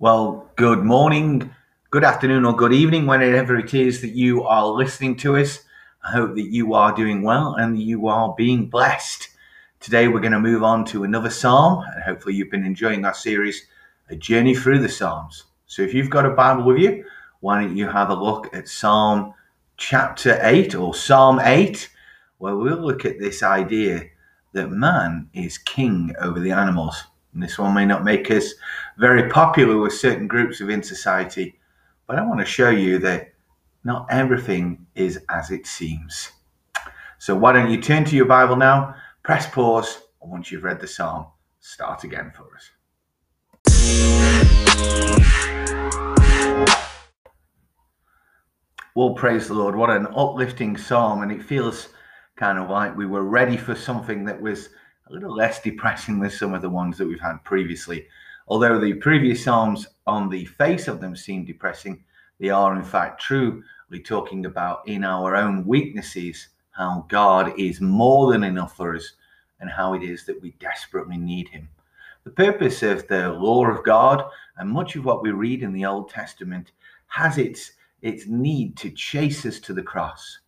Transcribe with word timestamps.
Well, 0.00 0.48
good 0.54 0.84
morning, 0.84 1.52
good 1.90 2.04
afternoon, 2.04 2.44
or 2.44 2.54
good 2.54 2.72
evening, 2.72 3.06
whenever 3.06 3.58
it 3.58 3.74
is 3.74 4.00
that 4.02 4.14
you 4.14 4.44
are 4.44 4.64
listening 4.64 5.16
to 5.16 5.36
us. 5.36 5.58
I 6.04 6.12
hope 6.12 6.36
that 6.36 6.52
you 6.52 6.72
are 6.74 6.94
doing 6.94 7.22
well 7.22 7.56
and 7.56 7.82
you 7.82 8.06
are 8.06 8.32
being 8.38 8.70
blessed. 8.70 9.28
Today, 9.80 10.06
we're 10.06 10.20
going 10.20 10.30
to 10.30 10.38
move 10.38 10.62
on 10.62 10.84
to 10.84 11.02
another 11.02 11.30
psalm, 11.30 11.84
and 11.92 12.00
hopefully, 12.04 12.36
you've 12.36 12.48
been 12.48 12.64
enjoying 12.64 13.04
our 13.04 13.12
series, 13.12 13.66
A 14.08 14.14
Journey 14.14 14.54
Through 14.54 14.78
the 14.78 14.88
Psalms. 14.88 15.46
So, 15.66 15.82
if 15.82 15.92
you've 15.92 16.10
got 16.10 16.26
a 16.26 16.30
Bible 16.30 16.62
with 16.62 16.78
you, 16.78 17.04
why 17.40 17.60
don't 17.60 17.76
you 17.76 17.88
have 17.88 18.10
a 18.10 18.14
look 18.14 18.54
at 18.54 18.68
Psalm 18.68 19.34
chapter 19.78 20.38
8 20.40 20.76
or 20.76 20.94
Psalm 20.94 21.40
8, 21.40 21.90
where 22.38 22.54
we'll 22.54 22.76
look 22.76 23.04
at 23.04 23.18
this 23.18 23.42
idea 23.42 24.04
that 24.52 24.70
man 24.70 25.28
is 25.34 25.58
king 25.58 26.14
over 26.20 26.38
the 26.38 26.52
animals. 26.52 27.02
And 27.34 27.42
this 27.42 27.58
one 27.58 27.74
may 27.74 27.84
not 27.84 28.04
make 28.04 28.30
us 28.30 28.54
very 28.98 29.30
popular 29.30 29.78
with 29.78 29.92
certain 29.92 30.26
groups 30.26 30.58
within 30.58 30.82
society, 30.82 31.56
but 32.08 32.18
I 32.18 32.26
want 32.26 32.40
to 32.40 32.46
show 32.46 32.70
you 32.70 32.98
that 32.98 33.32
not 33.84 34.08
everything 34.10 34.86
is 34.96 35.20
as 35.28 35.52
it 35.52 35.68
seems. 35.68 36.32
So 37.18 37.36
why 37.36 37.52
don't 37.52 37.70
you 37.70 37.80
turn 37.80 38.04
to 38.06 38.16
your 38.16 38.26
Bible 38.26 38.56
now, 38.56 38.96
press 39.22 39.48
pause, 39.48 40.02
and 40.20 40.32
once 40.32 40.50
you've 40.50 40.64
read 40.64 40.80
the 40.80 40.88
psalm, 40.88 41.26
start 41.60 42.02
again 42.02 42.32
for 42.34 42.48
us. 42.56 42.70
Well, 48.96 49.14
praise 49.14 49.46
the 49.46 49.54
Lord. 49.54 49.76
What 49.76 49.90
an 49.90 50.08
uplifting 50.16 50.76
psalm, 50.76 51.22
and 51.22 51.30
it 51.30 51.40
feels 51.40 51.90
kind 52.34 52.58
of 52.58 52.68
like 52.68 52.96
we 52.96 53.06
were 53.06 53.22
ready 53.22 53.56
for 53.56 53.76
something 53.76 54.24
that 54.24 54.40
was 54.40 54.70
a 55.08 55.12
little 55.12 55.32
less 55.32 55.62
depressing 55.62 56.18
than 56.18 56.30
some 56.30 56.52
of 56.52 56.62
the 56.62 56.68
ones 56.68 56.98
that 56.98 57.06
we've 57.06 57.20
had 57.20 57.44
previously. 57.44 58.08
Although 58.50 58.80
the 58.80 58.94
previous 58.94 59.44
Psalms, 59.44 59.86
on 60.06 60.30
the 60.30 60.46
face 60.46 60.88
of 60.88 61.02
them, 61.02 61.14
seem 61.14 61.44
depressing, 61.44 62.02
they 62.40 62.48
are 62.48 62.74
in 62.74 62.82
fact 62.82 63.20
truly 63.20 63.62
talking 64.02 64.46
about 64.46 64.88
in 64.88 65.04
our 65.04 65.36
own 65.36 65.66
weaknesses 65.66 66.48
how 66.70 67.04
God 67.08 67.52
is 67.58 67.82
more 67.82 68.32
than 68.32 68.44
enough 68.44 68.74
for 68.74 68.96
us 68.96 69.12
and 69.60 69.68
how 69.68 69.92
it 69.92 70.02
is 70.02 70.24
that 70.24 70.40
we 70.40 70.52
desperately 70.52 71.18
need 71.18 71.48
Him. 71.48 71.68
The 72.24 72.30
purpose 72.30 72.82
of 72.82 73.06
the 73.06 73.28
law 73.28 73.66
of 73.66 73.84
God 73.84 74.24
and 74.56 74.70
much 74.70 74.96
of 74.96 75.04
what 75.04 75.22
we 75.22 75.30
read 75.30 75.62
in 75.62 75.74
the 75.74 75.84
Old 75.84 76.08
Testament 76.08 76.72
has 77.08 77.36
its, 77.36 77.72
its 78.00 78.26
need 78.26 78.78
to 78.78 78.90
chase 78.90 79.44
us 79.44 79.60
to 79.60 79.74
the 79.74 79.82
cross, 79.82 80.38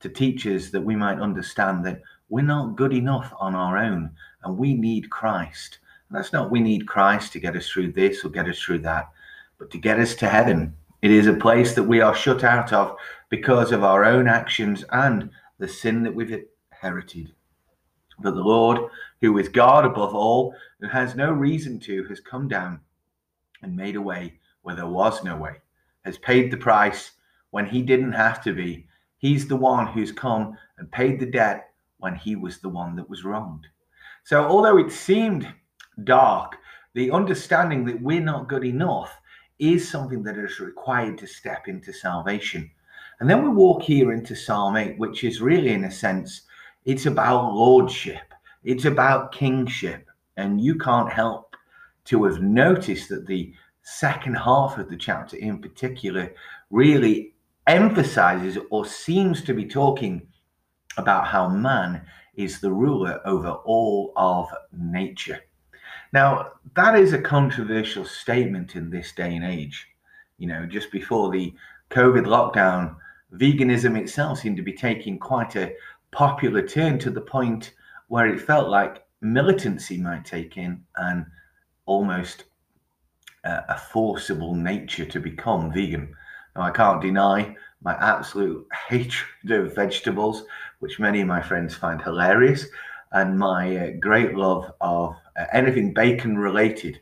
to 0.00 0.08
teach 0.08 0.46
us 0.46 0.70
that 0.70 0.80
we 0.80 0.96
might 0.96 1.20
understand 1.20 1.84
that 1.84 2.00
we're 2.30 2.40
not 2.40 2.76
good 2.76 2.94
enough 2.94 3.34
on 3.38 3.54
our 3.54 3.76
own 3.76 4.12
and 4.44 4.56
we 4.56 4.72
need 4.72 5.10
Christ. 5.10 5.79
And 6.10 6.18
that's 6.18 6.32
not 6.32 6.50
we 6.50 6.60
need 6.60 6.88
Christ 6.88 7.32
to 7.32 7.40
get 7.40 7.54
us 7.54 7.68
through 7.68 7.92
this 7.92 8.24
or 8.24 8.30
get 8.30 8.48
us 8.48 8.58
through 8.58 8.80
that, 8.80 9.10
but 9.58 9.70
to 9.70 9.78
get 9.78 10.00
us 10.00 10.16
to 10.16 10.28
heaven. 10.28 10.74
It 11.02 11.12
is 11.12 11.28
a 11.28 11.34
place 11.34 11.74
that 11.74 11.84
we 11.84 12.00
are 12.00 12.14
shut 12.14 12.42
out 12.42 12.72
of 12.72 12.96
because 13.28 13.70
of 13.70 13.84
our 13.84 14.04
own 14.04 14.26
actions 14.26 14.84
and 14.90 15.30
the 15.58 15.68
sin 15.68 16.02
that 16.02 16.14
we've 16.14 16.44
inherited. 16.72 17.32
But 18.18 18.34
the 18.34 18.42
Lord, 18.42 18.90
who 19.20 19.38
is 19.38 19.48
God 19.48 19.84
above 19.84 20.14
all, 20.14 20.52
who 20.80 20.88
has 20.88 21.14
no 21.14 21.30
reason 21.30 21.78
to, 21.80 22.04
has 22.08 22.18
come 22.18 22.48
down 22.48 22.80
and 23.62 23.76
made 23.76 23.94
a 23.94 24.02
way 24.02 24.40
where 24.62 24.74
there 24.74 24.86
was 24.86 25.22
no 25.22 25.36
way, 25.36 25.56
has 26.04 26.18
paid 26.18 26.50
the 26.50 26.56
price 26.56 27.12
when 27.50 27.66
he 27.66 27.82
didn't 27.82 28.12
have 28.12 28.42
to 28.42 28.52
be. 28.52 28.86
He's 29.18 29.46
the 29.46 29.56
one 29.56 29.86
who's 29.86 30.12
come 30.12 30.58
and 30.78 30.90
paid 30.90 31.20
the 31.20 31.26
debt 31.26 31.70
when 31.98 32.16
he 32.16 32.34
was 32.34 32.58
the 32.58 32.68
one 32.68 32.96
that 32.96 33.08
was 33.08 33.24
wronged. 33.24 33.66
So, 34.24 34.44
although 34.44 34.78
it 34.78 34.90
seemed 34.90 35.46
dark, 36.04 36.56
the 36.94 37.10
understanding 37.10 37.84
that 37.84 38.00
we're 38.00 38.20
not 38.20 38.48
good 38.48 38.64
enough 38.64 39.16
is 39.58 39.88
something 39.88 40.22
that 40.22 40.38
is 40.38 40.58
required 40.60 41.18
to 41.18 41.26
step 41.26 41.68
into 41.68 41.92
salvation. 41.92 42.70
And 43.20 43.28
then 43.28 43.42
we 43.42 43.50
walk 43.50 43.82
here 43.82 44.12
into 44.12 44.34
Psalm 44.34 44.76
8, 44.76 44.98
which 44.98 45.24
is 45.24 45.42
really, 45.42 45.72
in 45.72 45.84
a 45.84 45.90
sense, 45.90 46.42
it's 46.86 47.06
about 47.06 47.52
lordship, 47.52 48.32
it's 48.64 48.86
about 48.86 49.32
kingship. 49.32 50.06
And 50.36 50.60
you 50.60 50.76
can't 50.76 51.12
help 51.12 51.54
to 52.06 52.24
have 52.24 52.40
noticed 52.40 53.10
that 53.10 53.26
the 53.26 53.52
second 53.82 54.36
half 54.36 54.78
of 54.78 54.88
the 54.88 54.96
chapter, 54.96 55.36
in 55.36 55.60
particular, 55.60 56.32
really 56.70 57.34
emphasizes 57.66 58.56
or 58.70 58.86
seems 58.86 59.42
to 59.42 59.52
be 59.52 59.66
talking 59.66 60.26
about 60.96 61.26
how 61.26 61.48
man 61.48 62.02
is 62.34 62.60
the 62.60 62.72
ruler 62.72 63.20
over 63.26 63.50
all 63.50 64.12
of 64.16 64.48
nature. 64.72 65.40
Now, 66.12 66.52
that 66.74 66.96
is 66.96 67.12
a 67.12 67.22
controversial 67.22 68.04
statement 68.04 68.74
in 68.76 68.90
this 68.90 69.12
day 69.12 69.34
and 69.34 69.44
age. 69.44 69.86
You 70.38 70.48
know, 70.48 70.66
just 70.66 70.90
before 70.90 71.30
the 71.30 71.54
COVID 71.90 72.26
lockdown, 72.26 72.96
veganism 73.34 73.96
itself 73.98 74.40
seemed 74.40 74.56
to 74.56 74.62
be 74.62 74.72
taking 74.72 75.18
quite 75.18 75.54
a 75.56 75.72
popular 76.10 76.66
turn 76.66 76.98
to 76.98 77.10
the 77.10 77.20
point 77.20 77.74
where 78.08 78.26
it 78.26 78.40
felt 78.40 78.68
like 78.68 79.04
militancy 79.20 79.98
might 79.98 80.24
take 80.24 80.56
in 80.56 80.82
and 80.96 81.26
almost 81.86 82.44
a, 83.44 83.62
a 83.68 83.78
forcible 83.78 84.54
nature 84.54 85.04
to 85.04 85.20
become 85.20 85.72
vegan. 85.72 86.12
Now, 86.56 86.62
I 86.62 86.70
can't 86.70 87.00
deny 87.00 87.56
my 87.82 87.94
absolute 87.94 88.66
hatred 88.88 89.50
of 89.50 89.74
vegetables, 89.74 90.44
which 90.80 90.98
many 90.98 91.20
of 91.20 91.28
my 91.28 91.40
friends 91.40 91.74
find 91.74 92.02
hilarious, 92.02 92.66
and 93.12 93.38
my 93.38 93.76
uh, 93.76 93.90
great 94.00 94.34
love 94.34 94.72
of 94.80 95.14
uh, 95.40 95.46
anything 95.52 95.94
bacon 95.94 96.36
related. 96.38 97.00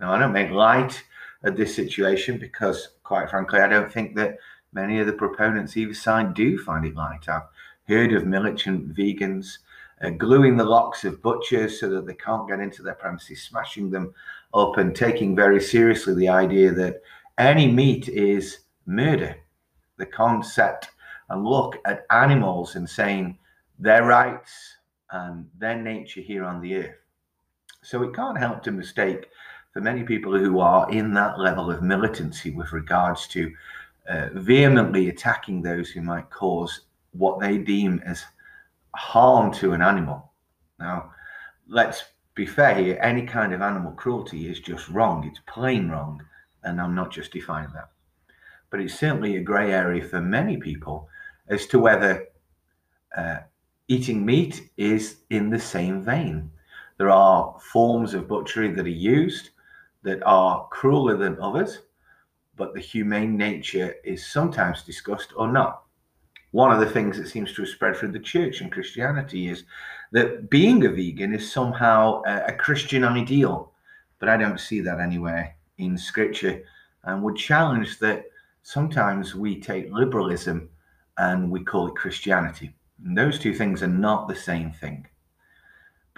Now, 0.00 0.12
I 0.12 0.18
don't 0.18 0.32
make 0.32 0.50
light 0.50 1.02
of 1.44 1.56
this 1.56 1.74
situation 1.74 2.38
because, 2.38 2.88
quite 3.02 3.30
frankly, 3.30 3.60
I 3.60 3.68
don't 3.68 3.92
think 3.92 4.14
that 4.16 4.38
many 4.72 5.00
of 5.00 5.06
the 5.06 5.12
proponents 5.12 5.76
either 5.76 5.94
side 5.94 6.34
do 6.34 6.58
find 6.58 6.84
it 6.84 6.94
light. 6.94 7.28
I've 7.28 7.42
heard 7.86 8.12
of 8.12 8.26
militant 8.26 8.94
vegans 8.94 9.58
uh, 10.02 10.10
gluing 10.10 10.56
the 10.56 10.64
locks 10.64 11.04
of 11.04 11.22
butchers 11.22 11.80
so 11.80 11.88
that 11.90 12.06
they 12.06 12.14
can't 12.14 12.48
get 12.48 12.60
into 12.60 12.82
their 12.82 12.94
premises, 12.94 13.42
smashing 13.42 13.90
them 13.90 14.12
up, 14.54 14.76
and 14.76 14.94
taking 14.94 15.34
very 15.34 15.60
seriously 15.60 16.14
the 16.14 16.28
idea 16.28 16.72
that 16.72 17.02
any 17.38 17.70
meat 17.70 18.08
is 18.08 18.58
murder 18.86 19.36
the 19.96 20.06
concept 20.06 20.90
and 21.28 21.44
look 21.44 21.76
at 21.84 22.06
animals 22.10 22.76
and 22.76 22.88
saying 22.88 23.38
their 23.78 24.04
rights 24.04 24.76
and 25.10 25.48
their 25.58 25.76
nature 25.76 26.20
here 26.20 26.44
on 26.44 26.60
the 26.60 26.76
earth. 26.76 26.96
So 27.82 28.02
it 28.02 28.14
can't 28.14 28.38
help 28.38 28.62
to 28.64 28.70
mistake 28.70 29.28
for 29.72 29.80
many 29.80 30.02
people 30.02 30.36
who 30.36 30.60
are 30.60 30.90
in 30.90 31.14
that 31.14 31.38
level 31.38 31.70
of 31.70 31.82
militancy 31.82 32.50
with 32.50 32.72
regards 32.72 33.26
to 33.28 33.52
uh, 34.08 34.28
vehemently 34.34 35.08
attacking 35.08 35.62
those 35.62 35.90
who 35.90 36.00
might 36.00 36.30
cause 36.30 36.80
what 37.12 37.40
they 37.40 37.58
deem 37.58 38.00
as 38.04 38.24
harm 38.94 39.52
to 39.54 39.72
an 39.72 39.82
animal. 39.82 40.32
Now, 40.78 41.12
let's 41.68 42.04
be 42.34 42.46
fair 42.46 42.74
here, 42.74 42.98
any 43.02 43.26
kind 43.26 43.52
of 43.52 43.62
animal 43.62 43.92
cruelty 43.92 44.48
is 44.48 44.60
just 44.60 44.88
wrong. 44.88 45.26
It's 45.26 45.40
plain 45.46 45.88
wrong, 45.88 46.22
and 46.62 46.80
I'm 46.80 46.94
not 46.94 47.12
justifying 47.12 47.68
that 47.74 47.90
but 48.70 48.80
it's 48.80 48.98
certainly 48.98 49.36
a 49.36 49.40
grey 49.40 49.72
area 49.72 50.04
for 50.04 50.20
many 50.20 50.56
people 50.56 51.08
as 51.48 51.66
to 51.66 51.78
whether 51.78 52.26
uh, 53.16 53.38
eating 53.88 54.24
meat 54.24 54.68
is 54.76 55.16
in 55.30 55.50
the 55.50 55.58
same 55.58 56.02
vein. 56.02 56.50
There 56.98 57.10
are 57.10 57.56
forms 57.60 58.12
of 58.12 58.26
butchery 58.28 58.72
that 58.72 58.84
are 58.84 58.88
used 58.88 59.50
that 60.02 60.22
are 60.24 60.68
crueler 60.68 61.16
than 61.16 61.40
others, 61.40 61.82
but 62.56 62.74
the 62.74 62.80
humane 62.80 63.36
nature 63.36 63.94
is 64.04 64.26
sometimes 64.26 64.82
discussed 64.82 65.32
or 65.36 65.50
not. 65.50 65.84
One 66.50 66.72
of 66.72 66.80
the 66.80 66.90
things 66.90 67.16
that 67.16 67.28
seems 67.28 67.52
to 67.54 67.62
have 67.62 67.68
spread 67.68 67.96
through 67.96 68.12
the 68.12 68.18
church 68.18 68.60
and 68.60 68.72
Christianity 68.72 69.48
is 69.48 69.64
that 70.12 70.50
being 70.50 70.84
a 70.84 70.88
vegan 70.88 71.34
is 71.34 71.52
somehow 71.52 72.22
a, 72.26 72.46
a 72.46 72.52
Christian 72.52 73.04
ideal, 73.04 73.72
but 74.18 74.28
I 74.28 74.36
don't 74.36 74.58
see 74.58 74.80
that 74.80 74.98
anywhere 74.98 75.54
in 75.76 75.96
scripture 75.96 76.62
and 77.04 77.22
would 77.22 77.36
challenge 77.36 77.98
that 78.00 78.24
sometimes 78.62 79.34
we 79.34 79.60
take 79.60 79.92
liberalism 79.92 80.68
and 81.16 81.50
we 81.50 81.62
call 81.62 81.86
it 81.88 81.94
Christianity. 81.94 82.74
And 83.04 83.16
those 83.16 83.38
two 83.38 83.54
things 83.54 83.82
are 83.82 83.86
not 83.86 84.26
the 84.26 84.34
same 84.34 84.72
thing. 84.72 85.06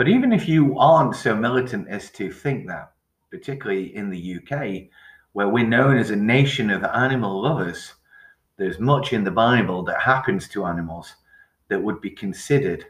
But 0.00 0.08
even 0.08 0.32
if 0.32 0.48
you 0.48 0.78
aren't 0.78 1.14
so 1.14 1.36
militant 1.36 1.86
as 1.88 2.10
to 2.12 2.32
think 2.32 2.66
that, 2.68 2.92
particularly 3.30 3.94
in 3.94 4.08
the 4.08 4.38
UK, 4.38 4.88
where 5.32 5.50
we're 5.50 5.66
known 5.66 5.98
as 5.98 6.08
a 6.08 6.16
nation 6.16 6.70
of 6.70 6.82
animal 6.84 7.42
lovers, 7.42 7.92
there's 8.56 8.80
much 8.80 9.12
in 9.12 9.24
the 9.24 9.30
Bible 9.30 9.82
that 9.82 10.00
happens 10.00 10.48
to 10.48 10.64
animals 10.64 11.16
that 11.68 11.82
would 11.82 12.00
be 12.00 12.08
considered 12.08 12.86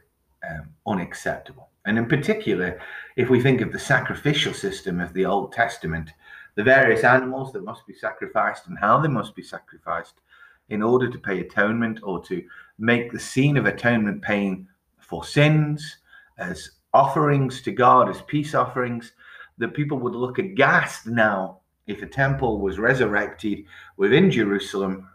um, 0.48 0.68
unacceptable. 0.86 1.70
And 1.84 1.98
in 1.98 2.06
particular, 2.06 2.80
if 3.16 3.28
we 3.28 3.42
think 3.42 3.60
of 3.60 3.72
the 3.72 3.78
sacrificial 3.80 4.54
system 4.54 5.00
of 5.00 5.12
the 5.12 5.26
Old 5.26 5.52
Testament, 5.52 6.12
the 6.54 6.62
various 6.62 7.02
animals 7.02 7.52
that 7.54 7.64
must 7.64 7.84
be 7.88 7.92
sacrificed 7.92 8.68
and 8.68 8.78
how 8.78 9.00
they 9.00 9.08
must 9.08 9.34
be 9.34 9.42
sacrificed 9.42 10.20
in 10.68 10.80
order 10.80 11.10
to 11.10 11.18
pay 11.18 11.40
atonement 11.40 11.98
or 12.04 12.22
to 12.26 12.40
make 12.78 13.10
the 13.10 13.18
scene 13.18 13.56
of 13.56 13.66
atonement 13.66 14.22
paying 14.22 14.68
for 15.00 15.24
sins 15.24 15.96
as 16.38 16.70
offerings 16.92 17.62
to 17.62 17.72
God, 17.72 18.08
as 18.08 18.22
peace 18.22 18.54
offerings, 18.54 19.12
that 19.58 19.75
people 19.75 19.98
would 19.98 20.14
look 20.14 20.38
aghast 20.38 21.06
now 21.06 21.60
if 21.87 22.02
a 22.02 22.06
temple 22.06 22.60
was 22.60 22.78
resurrected 22.78 23.64
within 23.96 24.31
Jerusalem 24.31 25.08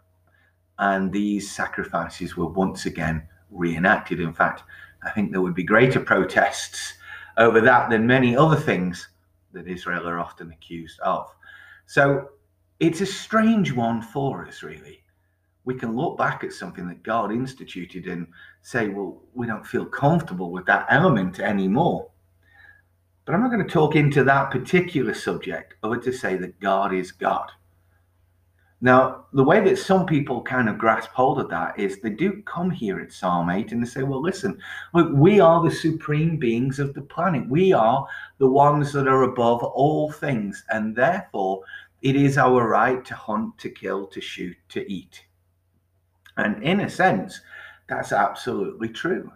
and 0.78 1.12
these 1.12 1.50
sacrifices 1.50 2.36
were 2.36 2.48
once 2.48 2.86
again 2.86 3.26
reenacted. 3.50 4.20
In 4.20 4.32
fact, 4.32 4.62
I 5.04 5.10
think 5.10 5.30
there 5.30 5.40
would 5.40 5.54
be 5.54 5.64
greater 5.64 6.00
protests 6.00 6.94
over 7.38 7.60
that 7.60 7.90
than 7.90 8.06
many 8.06 8.36
other 8.36 8.56
things 8.56 9.08
that 9.52 9.68
Israel 9.68 10.08
are 10.08 10.18
often 10.18 10.50
accused 10.52 11.00
of. 11.00 11.34
So 11.86 12.30
it's 12.80 13.00
a 13.00 13.06
strange 13.06 13.72
one 13.72 14.02
for 14.02 14.46
us, 14.46 14.62
really. 14.62 15.02
We 15.64 15.74
can 15.74 15.96
look 15.96 16.18
back 16.18 16.44
at 16.44 16.52
something 16.52 16.86
that 16.88 17.02
God 17.02 17.32
instituted 17.32 18.06
and 18.06 18.26
say, 18.66 18.88
well, 18.88 19.22
we 19.32 19.46
don't 19.46 19.64
feel 19.64 19.86
comfortable 19.86 20.50
with 20.50 20.66
that 20.66 20.86
element 20.90 21.38
anymore. 21.38 22.10
But 23.24 23.36
I'm 23.36 23.40
not 23.40 23.52
going 23.52 23.64
to 23.64 23.72
talk 23.72 23.94
into 23.94 24.24
that 24.24 24.50
particular 24.50 25.14
subject 25.14 25.74
other 25.84 25.98
to 25.98 26.12
say 26.12 26.36
that 26.38 26.58
God 26.58 26.92
is 26.92 27.12
God. 27.12 27.48
Now, 28.80 29.26
the 29.32 29.44
way 29.44 29.60
that 29.60 29.78
some 29.78 30.04
people 30.04 30.42
kind 30.42 30.68
of 30.68 30.78
grasp 30.78 31.10
hold 31.10 31.38
of 31.38 31.48
that 31.50 31.78
is 31.78 32.00
they 32.00 32.10
do 32.10 32.42
come 32.42 32.72
here 32.72 32.98
at 32.98 33.12
Psalm 33.12 33.50
8 33.50 33.70
and 33.70 33.84
they 33.84 33.86
say, 33.86 34.02
well, 34.02 34.20
listen, 34.20 34.58
look, 34.92 35.12
we 35.14 35.38
are 35.38 35.62
the 35.62 35.70
supreme 35.70 36.36
beings 36.36 36.80
of 36.80 36.92
the 36.92 37.02
planet. 37.02 37.48
We 37.48 37.72
are 37.72 38.04
the 38.38 38.48
ones 38.48 38.92
that 38.94 39.06
are 39.06 39.22
above 39.22 39.62
all 39.62 40.10
things. 40.10 40.64
And 40.70 40.96
therefore, 40.96 41.62
it 42.02 42.16
is 42.16 42.36
our 42.36 42.66
right 42.68 43.04
to 43.04 43.14
hunt, 43.14 43.58
to 43.58 43.70
kill, 43.70 44.08
to 44.08 44.20
shoot, 44.20 44.56
to 44.70 44.92
eat. 44.92 45.24
And 46.36 46.60
in 46.64 46.80
a 46.80 46.90
sense, 46.90 47.40
that's 47.88 48.12
absolutely 48.12 48.88
true. 48.88 49.32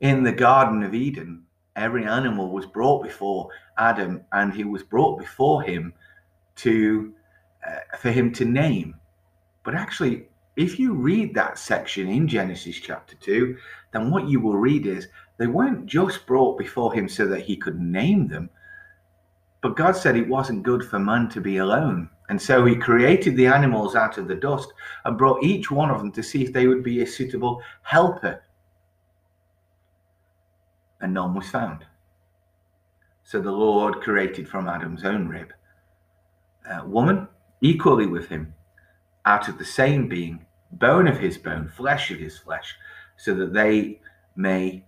In 0.00 0.22
the 0.22 0.32
Garden 0.32 0.82
of 0.82 0.94
Eden, 0.94 1.44
every 1.76 2.04
animal 2.04 2.50
was 2.50 2.66
brought 2.66 3.02
before 3.02 3.50
Adam, 3.78 4.24
and 4.32 4.52
he 4.52 4.64
was 4.64 4.82
brought 4.82 5.18
before 5.18 5.62
him 5.62 5.94
to 6.56 7.14
uh, 7.66 7.96
for 7.98 8.10
him 8.10 8.32
to 8.32 8.44
name. 8.44 8.94
But 9.64 9.74
actually, 9.74 10.28
if 10.56 10.78
you 10.78 10.92
read 10.92 11.34
that 11.34 11.58
section 11.58 12.08
in 12.08 12.28
Genesis 12.28 12.76
chapter 12.76 13.16
2, 13.16 13.56
then 13.92 14.10
what 14.10 14.28
you 14.28 14.40
will 14.40 14.56
read 14.56 14.86
is 14.86 15.08
they 15.38 15.46
weren't 15.46 15.86
just 15.86 16.26
brought 16.26 16.58
before 16.58 16.92
him 16.92 17.08
so 17.08 17.26
that 17.26 17.42
he 17.42 17.56
could 17.56 17.80
name 17.80 18.28
them, 18.28 18.50
but 19.62 19.76
God 19.76 19.96
said 19.96 20.16
it 20.16 20.28
wasn't 20.28 20.62
good 20.62 20.84
for 20.84 20.98
man 20.98 21.28
to 21.30 21.40
be 21.40 21.56
alone. 21.56 22.10
And 22.28 22.40
so 22.40 22.64
he 22.64 22.74
created 22.74 23.36
the 23.36 23.46
animals 23.46 23.94
out 23.94 24.16
of 24.16 24.28
the 24.28 24.34
dust 24.34 24.72
and 25.04 25.18
brought 25.18 25.44
each 25.44 25.70
one 25.70 25.90
of 25.90 25.98
them 25.98 26.10
to 26.12 26.22
see 26.22 26.42
if 26.42 26.52
they 26.52 26.66
would 26.66 26.82
be 26.82 27.02
a 27.02 27.06
suitable 27.06 27.62
helper 27.82 28.42
and 31.04 31.12
none 31.12 31.34
was 31.34 31.50
found. 31.50 31.84
So 33.24 33.40
the 33.40 33.52
Lord 33.52 34.00
created 34.00 34.48
from 34.48 34.68
Adam's 34.68 35.04
own 35.04 35.28
rib 35.28 35.52
a 36.70 36.86
woman 36.86 37.28
equally 37.60 38.06
with 38.06 38.28
him, 38.28 38.54
out 39.26 39.48
of 39.48 39.58
the 39.58 39.64
same 39.64 40.08
being, 40.08 40.46
bone 40.72 41.06
of 41.06 41.18
his 41.18 41.36
bone, 41.36 41.68
flesh 41.68 42.10
of 42.10 42.18
his 42.18 42.38
flesh, 42.38 42.74
so 43.18 43.34
that 43.34 43.52
they 43.52 44.00
may, 44.34 44.82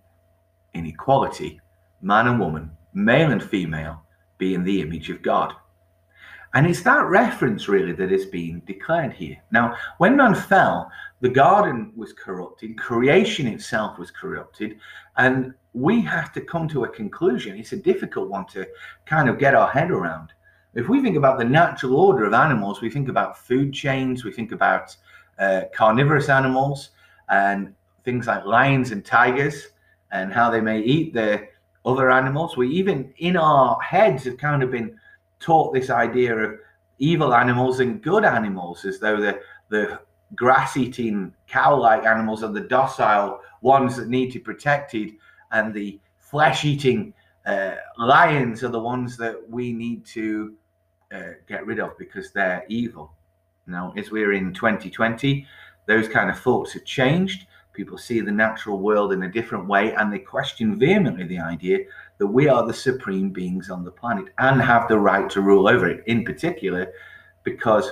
in 0.73 0.87
equality, 0.87 1.61
man 2.01 2.27
and 2.27 2.39
woman, 2.39 2.71
male 2.93 3.31
and 3.31 3.43
female, 3.43 4.01
be 4.39 4.55
in 4.55 4.63
the 4.63 4.81
image 4.81 5.11
of 5.11 5.21
God. 5.21 5.53
And 6.53 6.65
it's 6.65 6.81
that 6.83 7.05
reference 7.05 7.67
really 7.67 7.93
that 7.93 8.11
is 8.11 8.25
being 8.25 8.61
declared 8.65 9.13
here. 9.13 9.37
Now, 9.51 9.75
when 9.97 10.15
man 10.15 10.33
fell, 10.33 10.89
the 11.19 11.29
garden 11.29 11.91
was 11.95 12.13
corrupted, 12.13 12.77
creation 12.77 13.47
itself 13.47 13.97
was 13.97 14.11
corrupted, 14.11 14.77
and 15.17 15.53
we 15.73 16.01
have 16.01 16.31
to 16.33 16.41
come 16.41 16.67
to 16.69 16.85
a 16.85 16.89
conclusion. 16.89 17.57
It's 17.57 17.73
a 17.73 17.77
difficult 17.77 18.29
one 18.29 18.45
to 18.47 18.67
kind 19.05 19.29
of 19.29 19.39
get 19.39 19.55
our 19.55 19.69
head 19.69 19.91
around. 19.91 20.33
If 20.73 20.89
we 20.89 21.01
think 21.01 21.17
about 21.17 21.39
the 21.39 21.45
natural 21.45 21.95
order 21.95 22.25
of 22.25 22.33
animals, 22.33 22.81
we 22.81 22.89
think 22.89 23.09
about 23.09 23.37
food 23.37 23.73
chains, 23.73 24.23
we 24.23 24.31
think 24.31 24.51
about 24.51 24.95
uh, 25.39 25.61
carnivorous 25.73 26.29
animals, 26.29 26.91
and 27.29 27.73
things 28.03 28.27
like 28.27 28.45
lions 28.45 28.91
and 28.91 29.03
tigers, 29.03 29.67
and 30.11 30.31
how 30.31 30.49
they 30.49 30.61
may 30.61 30.79
eat 30.79 31.13
the 31.13 31.47
other 31.85 32.11
animals. 32.11 32.57
We 32.57 32.69
even 32.69 33.13
in 33.17 33.37
our 33.37 33.79
heads 33.81 34.23
have 34.25 34.37
kind 34.37 34.63
of 34.63 34.71
been 34.71 34.97
taught 35.39 35.73
this 35.73 35.89
idea 35.89 36.35
of 36.35 36.59
evil 36.99 37.33
animals 37.33 37.79
and 37.79 38.01
good 38.01 38.25
animals, 38.25 38.85
as 38.85 38.99
though 38.99 39.19
the 39.19 39.39
the 39.69 39.99
grass-eating 40.35 41.33
cow-like 41.47 42.05
animals 42.05 42.43
are 42.43 42.51
the 42.51 42.61
docile 42.61 43.39
ones 43.61 43.95
that 43.95 44.09
need 44.09 44.31
to 44.31 44.39
be 44.39 44.43
protected, 44.43 45.13
and 45.51 45.73
the 45.73 45.99
flesh-eating 46.17 47.13
uh, 47.45 47.75
lions 47.97 48.63
are 48.63 48.69
the 48.69 48.79
ones 48.79 49.15
that 49.17 49.37
we 49.49 49.71
need 49.71 50.05
to 50.05 50.53
uh, 51.13 51.31
get 51.47 51.65
rid 51.65 51.79
of 51.79 51.97
because 51.97 52.31
they're 52.31 52.65
evil. 52.67 53.13
Now, 53.65 53.93
as 53.95 54.11
we're 54.11 54.33
in 54.33 54.53
2020, 54.53 55.45
those 55.85 56.07
kind 56.09 56.29
of 56.29 56.39
thoughts 56.39 56.73
have 56.73 56.85
changed. 56.85 57.47
People 57.73 57.97
see 57.97 58.19
the 58.19 58.31
natural 58.31 58.79
world 58.79 59.13
in 59.13 59.23
a 59.23 59.31
different 59.31 59.67
way, 59.67 59.93
and 59.93 60.11
they 60.11 60.19
question 60.19 60.77
vehemently 60.77 61.25
the 61.25 61.39
idea 61.39 61.79
that 62.17 62.27
we 62.27 62.47
are 62.47 62.65
the 62.65 62.73
supreme 62.73 63.29
beings 63.29 63.69
on 63.69 63.83
the 63.83 63.91
planet 63.91 64.25
and 64.39 64.61
have 64.61 64.87
the 64.87 64.97
right 64.97 65.29
to 65.29 65.41
rule 65.41 65.67
over 65.67 65.87
it, 65.87 66.03
in 66.07 66.23
particular, 66.23 66.91
because 67.43 67.91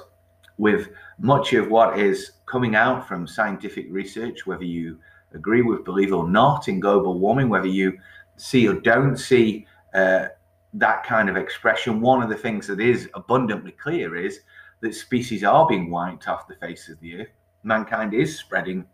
with 0.58 0.90
much 1.20 1.54
of 1.54 1.70
what 1.70 2.00
is 2.00 2.32
coming 2.46 2.76
out 2.76 3.08
from 3.08 3.28
scientific 3.28 3.88
research, 3.90 4.46
whether 4.46 4.64
you 4.64 4.98
agree 5.34 5.62
with, 5.62 5.86
believe 5.86 6.14
or 6.14 6.28
not, 6.28 6.68
in 6.68 6.80
global 6.80 7.20
warming, 7.20 7.50
whether 7.50 7.68
you 7.68 7.98
see 8.38 8.68
or 8.68 8.74
don't 8.74 9.18
see 9.18 9.66
uh, 9.94 10.28
that 10.74 11.04
kind 11.04 11.30
of 11.30 11.38
expression, 11.38 12.02
one 12.02 12.22
of 12.22 12.30
the 12.30 12.36
things 12.36 12.68
that 12.68 12.80
is 12.80 13.10
abundantly 13.14 13.72
clear 13.72 14.16
is 14.16 14.42
that 14.82 14.94
species 14.94 15.44
are 15.44 15.68
being 15.68 15.90
wiped 15.90 16.28
off 16.28 16.48
the 16.48 16.56
face 16.56 16.90
of 16.90 17.00
the 17.00 17.22
earth. 17.22 17.30
Mankind 17.64 18.14
is 18.14 18.38
spreading, 18.38 18.86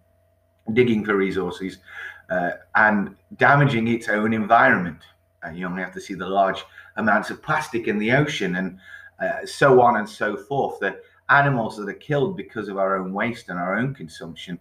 digging 0.74 1.04
for 1.04 1.16
resources, 1.16 1.80
uh, 2.30 2.52
and 2.76 3.16
damaging 3.38 3.88
its 3.88 4.08
own 4.10 4.34
environment. 4.34 5.00
You 5.54 5.66
only 5.66 5.82
have 5.82 5.94
to 5.94 6.02
see 6.02 6.14
the 6.14 6.28
large 6.28 6.64
amounts 6.98 7.30
of 7.30 7.42
plastic 7.42 7.88
in 7.88 7.98
the 7.98 8.12
ocean 8.12 8.56
and 8.58 8.78
uh, 9.20 9.46
so 9.46 9.82
on 9.82 9.98
and 9.98 10.08
so 10.08 10.38
forth. 10.38 10.80
The 10.80 11.00
animals 11.30 11.78
that 11.78 11.90
are 11.90 11.94
killed 11.94 12.38
because 12.38 12.68
of 12.68 12.78
our 12.78 12.98
own 12.98 13.14
waste 13.14 13.50
and 13.50 13.58
our 13.58 13.78
own 13.78 13.94
consumption, 13.94 14.60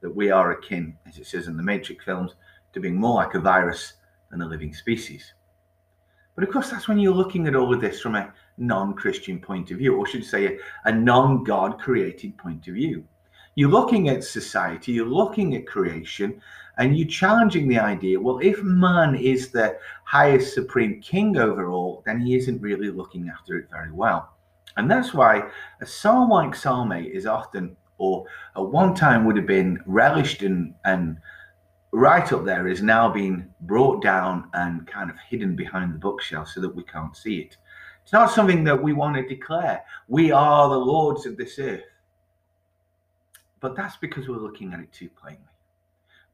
that 0.00 0.14
we 0.14 0.30
are 0.30 0.52
akin, 0.52 0.96
as 1.06 1.18
it 1.18 1.26
says 1.26 1.46
in 1.46 1.56
the 1.56 1.62
Matrix 1.62 2.04
films, 2.04 2.34
to 2.72 2.80
being 2.80 2.96
more 2.96 3.14
like 3.16 3.34
a 3.34 3.40
virus 3.40 3.94
than 4.30 4.42
a 4.42 4.46
living 4.46 4.74
species. 4.74 5.34
But 6.34 6.44
of 6.44 6.50
course, 6.50 6.70
that's 6.70 6.88
when 6.88 6.98
you're 6.98 7.14
looking 7.14 7.46
at 7.46 7.54
all 7.54 7.74
of 7.74 7.80
this 7.80 8.00
from 8.00 8.14
a 8.14 8.32
non 8.56 8.94
Christian 8.94 9.38
point 9.38 9.70
of 9.70 9.78
view, 9.78 9.96
or 9.96 10.06
should 10.06 10.24
say 10.24 10.46
a, 10.46 10.58
a 10.86 10.92
non 10.92 11.44
God 11.44 11.78
created 11.78 12.38
point 12.38 12.66
of 12.68 12.74
view. 12.74 13.04
You're 13.54 13.70
looking 13.70 14.08
at 14.08 14.24
society, 14.24 14.92
you're 14.92 15.06
looking 15.06 15.54
at 15.54 15.66
creation, 15.66 16.40
and 16.78 16.96
you're 16.96 17.08
challenging 17.08 17.68
the 17.68 17.78
idea 17.78 18.18
well, 18.18 18.38
if 18.42 18.62
man 18.62 19.14
is 19.14 19.50
the 19.50 19.76
highest 20.04 20.54
supreme 20.54 21.00
king 21.00 21.36
over 21.36 21.68
all, 21.68 22.02
then 22.06 22.20
he 22.20 22.34
isn't 22.36 22.62
really 22.62 22.90
looking 22.90 23.28
after 23.28 23.58
it 23.58 23.68
very 23.70 23.92
well. 23.92 24.32
And 24.76 24.90
that's 24.90 25.12
why 25.12 25.50
a 25.80 25.86
psalm 25.86 26.30
like 26.30 26.54
Psalm 26.54 26.92
8 26.92 27.12
is 27.12 27.26
often, 27.26 27.76
or 27.98 28.26
at 28.56 28.64
one 28.64 28.94
time 28.94 29.24
would 29.26 29.36
have 29.36 29.46
been 29.46 29.82
relished 29.84 30.42
and, 30.42 30.74
and 30.84 31.18
right 31.92 32.32
up 32.32 32.44
there 32.44 32.66
is 32.66 32.82
now 32.82 33.12
being 33.12 33.52
brought 33.60 34.02
down 34.02 34.48
and 34.54 34.86
kind 34.86 35.10
of 35.10 35.16
hidden 35.28 35.54
behind 35.54 35.92
the 35.92 35.98
bookshelf 35.98 36.48
so 36.48 36.60
that 36.60 36.74
we 36.74 36.82
can't 36.84 37.14
see 37.14 37.40
it. 37.40 37.56
It's 38.02 38.12
not 38.12 38.30
something 38.30 38.64
that 38.64 38.82
we 38.82 38.94
want 38.94 39.16
to 39.16 39.28
declare. 39.28 39.84
We 40.08 40.32
are 40.32 40.70
the 40.70 40.76
lords 40.76 41.26
of 41.26 41.36
this 41.36 41.58
earth. 41.58 41.84
But 43.62 43.76
that's 43.76 43.96
because 43.96 44.28
we're 44.28 44.36
looking 44.36 44.74
at 44.74 44.80
it 44.80 44.92
too 44.92 45.08
plainly. 45.08 45.40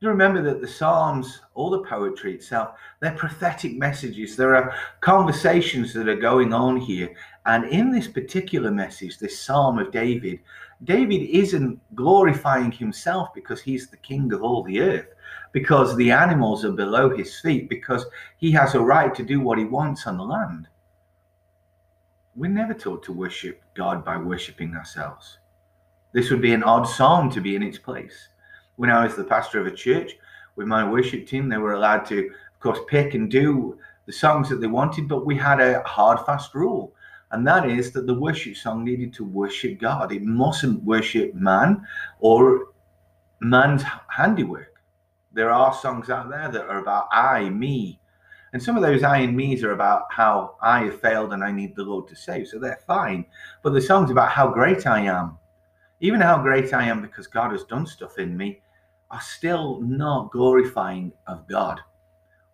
Do 0.01 0.09
remember 0.09 0.41
that 0.43 0.61
the 0.61 0.67
Psalms, 0.67 1.41
all 1.55 1.71
the 1.71 1.83
poetry 1.83 2.33
itself, 2.33 2.71
they're 3.01 3.13
prophetic 3.13 3.77
messages. 3.77 4.35
There 4.35 4.57
are 4.57 4.75
conversations 5.01 5.93
that 5.93 6.09
are 6.09 6.17
going 6.17 6.55
on 6.55 6.79
here. 6.79 7.15
And 7.47 7.65
in 7.67 7.91
this 7.91 8.09
particular 8.09 8.71
message, 8.71 9.19
this 9.19 9.41
Psalm 9.41 9.79
of 9.79 9.91
David, 9.91 10.41
David 10.85 11.29
isn't 11.29 11.81
glorifying 11.95 12.73
himself 12.73 13.35
because 13.35 13.61
he's 13.61 13.89
the 13.89 13.97
king 13.99 14.33
of 14.33 14.43
all 14.43 14.63
the 14.63 14.81
earth, 14.81 15.09
because 15.53 15.97
the 15.97 16.11
animals 16.13 16.65
are 16.65 16.73
below 16.73 17.15
his 17.15 17.41
feet, 17.41 17.69
because 17.69 18.07
he 18.39 18.53
has 18.53 18.75
a 18.75 18.81
right 18.81 19.15
to 19.17 19.25
do 19.25 19.41
what 19.41 19.59
he 19.59 19.65
wants 19.65 20.07
on 20.07 20.17
the 20.17 20.25
land. 20.25 20.69
We're 22.37 22.51
never 22.51 22.75
taught 22.75 23.03
to 23.03 23.13
worship 23.13 23.61
God 23.75 24.05
by 24.05 24.17
worshiping 24.17 24.75
ourselves. 24.77 25.39
This 26.13 26.31
would 26.31 26.41
be 26.41 26.55
an 26.55 26.63
odd 26.63 26.85
psalm 26.85 27.31
to 27.33 27.41
be 27.41 27.57
in 27.57 27.63
its 27.63 27.79
place 27.79 28.29
when 28.79 28.91
I 28.91 29.05
was 29.05 29.17
the 29.17 29.25
pastor 29.25 29.61
of 29.61 29.67
a 29.67 29.73
church 29.73 30.17
with 30.55 30.69
my 30.69 30.89
worship 30.89 31.27
team, 31.27 31.49
they 31.49 31.59
were 31.59 31.75
allowed 31.75 32.07
to, 32.07 32.27
of 32.27 32.61
course, 32.61 32.79
pick 32.87 33.15
and 33.15 33.29
do 33.29 33.77
the 34.07 34.13
songs 34.13 34.49
that 34.49 34.61
they 34.61 34.69
wanted, 34.69 35.09
but 35.09 35.27
we 35.27 35.37
had 35.37 35.61
a 35.61 35.83
hard, 35.83 36.25
fast 36.25 36.55
rule. 36.55 36.95
And 37.33 37.47
that 37.47 37.69
is 37.69 37.91
that 37.93 38.07
the 38.07 38.15
worship 38.15 38.57
song 38.57 38.85
needed 38.85 39.13
to 39.15 39.25
worship 39.25 39.81
God. 39.81 40.13
It 40.13 40.23
mustn't 40.23 40.85
worship 40.85 41.35
man 41.35 41.85
or 42.21 42.69
man's 43.41 43.83
handiwork. 44.09 44.81
There 45.33 45.51
are 45.51 45.75
songs 45.75 46.09
out 46.09 46.31
there 46.31 46.49
that 46.49 46.69
are 46.69 46.79
about 46.79 47.09
I, 47.11 47.51
me, 47.51 48.01
And 48.53 48.63
some 48.63 48.77
of 48.77 48.83
those 48.83 49.03
I 49.03 49.19
and 49.19 49.37
me's 49.37 49.65
are 49.65 49.73
about 49.73 50.05
how 50.11 50.57
I 50.63 50.85
have 50.85 51.01
failed 51.01 51.33
and 51.33 51.43
I 51.43 51.51
need 51.51 51.75
the 51.75 51.83
Lord 51.83 52.07
to 52.09 52.17
save. 52.17 52.47
So 52.47 52.61
they're 52.61 52.81
fine. 52.87 53.27
But 53.63 53.75
the 53.75 53.81
song's 53.81 54.11
about 54.11 54.31
how 54.31 54.49
great 54.49 54.87
I 54.87 55.01
am. 55.01 55.38
Even 56.01 56.21
how 56.21 56.41
great 56.43 56.73
I 56.73 56.85
am 56.85 57.03
because 57.03 57.27
God 57.27 57.53
has 57.53 57.65
done 57.65 57.87
stuff 57.87 58.19
in 58.19 58.37
me 58.37 58.61
are 59.11 59.21
still 59.21 59.81
not 59.81 60.31
glorifying 60.31 61.13
of 61.27 61.47
God. 61.49 61.81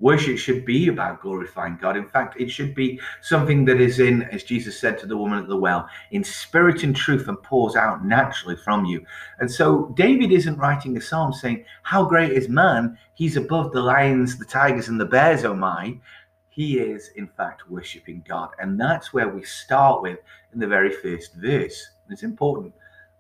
Worship 0.01 0.39
should 0.39 0.65
be 0.65 0.89
about 0.89 1.23
glorifying 1.23 1.79
God. 1.81 1.97
In 1.97 2.09
fact, 2.09 2.41
it 2.41 2.51
should 2.51 2.75
be 2.75 3.01
something 3.21 3.65
that 3.67 3.81
is 3.81 4.01
in, 4.01 4.23
as 4.25 4.43
Jesus 4.43 4.79
said 4.79 4.99
to 4.99 5.07
the 5.07 5.17
woman 5.17 5.39
at 5.39 5.49
the 5.49 5.57
well, 5.57 5.89
in 6.11 6.25
spirit 6.25 6.83
and 6.83 6.95
truth 6.95 7.29
and 7.29 7.41
pours 7.43 7.77
out 7.77 8.05
naturally 8.05 8.57
from 8.57 8.85
you. 8.85 9.05
And 9.39 9.51
so 9.51 9.93
David 9.97 10.33
isn't 10.33 10.59
writing 10.59 10.97
a 10.97 11.01
psalm 11.01 11.33
saying, 11.33 11.65
How 11.85 12.05
great 12.05 12.33
is 12.33 12.49
man? 12.49 12.99
He's 13.15 13.37
above 13.37 13.73
the 13.73 13.81
lions, 13.81 14.37
the 14.37 14.45
tigers, 14.45 14.89
and 14.89 15.01
the 15.01 15.07
bears, 15.07 15.45
oh 15.45 15.55
my. 15.55 15.97
He 16.51 16.79
is, 16.79 17.11
in 17.17 17.29
fact, 17.29 17.71
worshiping 17.71 18.25
God. 18.29 18.51
And 18.59 18.79
that's 18.79 19.13
where 19.13 19.29
we 19.29 19.43
start 19.45 20.03
with 20.03 20.19
in 20.53 20.61
the 20.61 20.69
very 20.69 20.91
first 20.91 21.35
verse. 21.35 21.91
It's 22.11 22.23
important. 22.23 22.75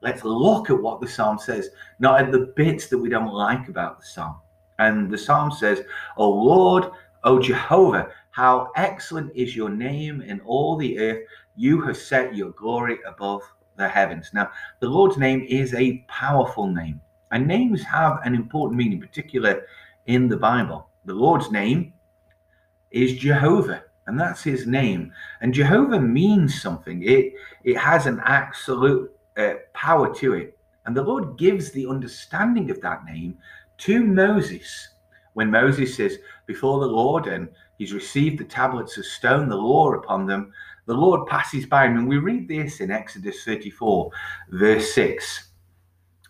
Let's 0.04 0.22
look 0.22 0.68
at 0.68 0.82
what 0.82 1.00
the 1.00 1.08
psalm 1.08 1.38
says, 1.38 1.70
not 1.98 2.20
at 2.20 2.30
the 2.30 2.52
bits 2.56 2.88
that 2.88 2.98
we 2.98 3.08
don't 3.08 3.32
like 3.32 3.68
about 3.68 4.00
the 4.00 4.04
psalm. 4.04 4.36
And 4.78 5.10
the 5.10 5.16
psalm 5.16 5.50
says, 5.50 5.80
O 6.18 6.28
Lord, 6.28 6.90
O 7.24 7.40
Jehovah, 7.40 8.10
how 8.30 8.70
excellent 8.76 9.32
is 9.34 9.56
your 9.56 9.70
name 9.70 10.20
in 10.20 10.42
all 10.42 10.76
the 10.76 10.98
earth. 10.98 11.22
You 11.56 11.80
have 11.86 11.96
set 11.96 12.36
your 12.36 12.50
glory 12.50 12.98
above 13.08 13.40
the 13.76 13.88
heavens. 13.88 14.28
Now, 14.34 14.50
the 14.80 14.90
Lord's 14.90 15.16
name 15.16 15.46
is 15.48 15.72
a 15.72 16.04
powerful 16.06 16.66
name, 16.66 17.00
and 17.30 17.46
names 17.46 17.82
have 17.84 18.20
an 18.24 18.34
important 18.34 18.76
meaning, 18.76 19.00
particular 19.00 19.62
in 20.04 20.28
the 20.28 20.36
Bible. 20.36 20.86
The 21.06 21.14
Lord's 21.14 21.50
name 21.50 21.94
is 22.90 23.16
Jehovah, 23.16 23.84
and 24.06 24.20
that's 24.20 24.42
his 24.42 24.66
name. 24.66 25.14
And 25.40 25.54
Jehovah 25.54 26.00
means 26.00 26.60
something, 26.60 27.02
it, 27.04 27.32
it 27.62 27.78
has 27.78 28.04
an 28.04 28.20
absolute 28.22 29.13
uh, 29.36 29.54
power 29.72 30.14
to 30.14 30.34
it. 30.34 30.58
And 30.86 30.96
the 30.96 31.02
Lord 31.02 31.38
gives 31.38 31.70
the 31.70 31.86
understanding 31.86 32.70
of 32.70 32.80
that 32.82 33.04
name 33.04 33.36
to 33.78 34.04
Moses 34.04 34.88
when 35.34 35.50
Moses 35.50 35.98
is 35.98 36.18
before 36.46 36.80
the 36.80 36.86
Lord 36.86 37.26
and 37.26 37.48
he's 37.78 37.92
received 37.92 38.38
the 38.38 38.44
tablets 38.44 38.96
of 38.96 39.04
stone, 39.04 39.48
the 39.48 39.56
law 39.56 39.92
upon 39.92 40.26
them. 40.26 40.52
The 40.86 40.94
Lord 40.94 41.26
passes 41.26 41.66
by 41.66 41.86
him, 41.86 41.96
and 41.96 42.08
we 42.08 42.18
read 42.18 42.46
this 42.46 42.80
in 42.80 42.90
Exodus 42.90 43.44
34, 43.44 44.10
verse 44.50 44.92
6. 44.94 45.50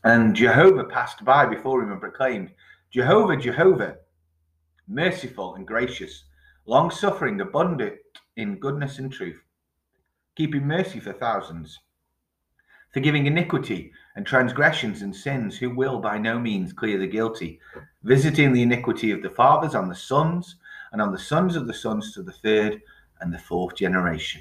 And 0.04 0.34
Jehovah 0.34 0.84
passed 0.84 1.24
by 1.24 1.46
before 1.46 1.82
him 1.82 1.92
and 1.92 2.00
proclaimed, 2.00 2.52
Jehovah, 2.90 3.36
Jehovah, 3.36 3.96
merciful 4.86 5.54
and 5.56 5.66
gracious, 5.66 6.24
long 6.66 6.90
suffering, 6.90 7.40
abundant 7.40 7.94
in 8.36 8.58
goodness 8.58 8.98
and 8.98 9.12
truth, 9.12 9.42
keeping 10.36 10.66
mercy 10.66 11.00
for 11.00 11.12
thousands, 11.12 11.78
forgiving 12.94 13.26
iniquity 13.26 13.92
and 14.14 14.24
transgressions 14.24 15.02
and 15.02 15.14
sins, 15.14 15.58
who 15.58 15.68
will 15.68 15.98
by 15.98 16.16
no 16.16 16.38
means 16.38 16.72
clear 16.72 16.96
the 16.96 17.06
guilty, 17.06 17.60
visiting 18.04 18.52
the 18.52 18.62
iniquity 18.62 19.10
of 19.10 19.20
the 19.20 19.30
fathers 19.30 19.74
on 19.74 19.88
the 19.88 19.94
sons, 19.94 20.56
and 20.92 21.02
on 21.02 21.10
the 21.10 21.18
sons 21.18 21.56
of 21.56 21.66
the 21.66 21.74
sons 21.74 22.14
to 22.14 22.22
the 22.22 22.32
third 22.32 22.80
and 23.20 23.34
the 23.34 23.38
fourth 23.38 23.74
generation. 23.74 24.40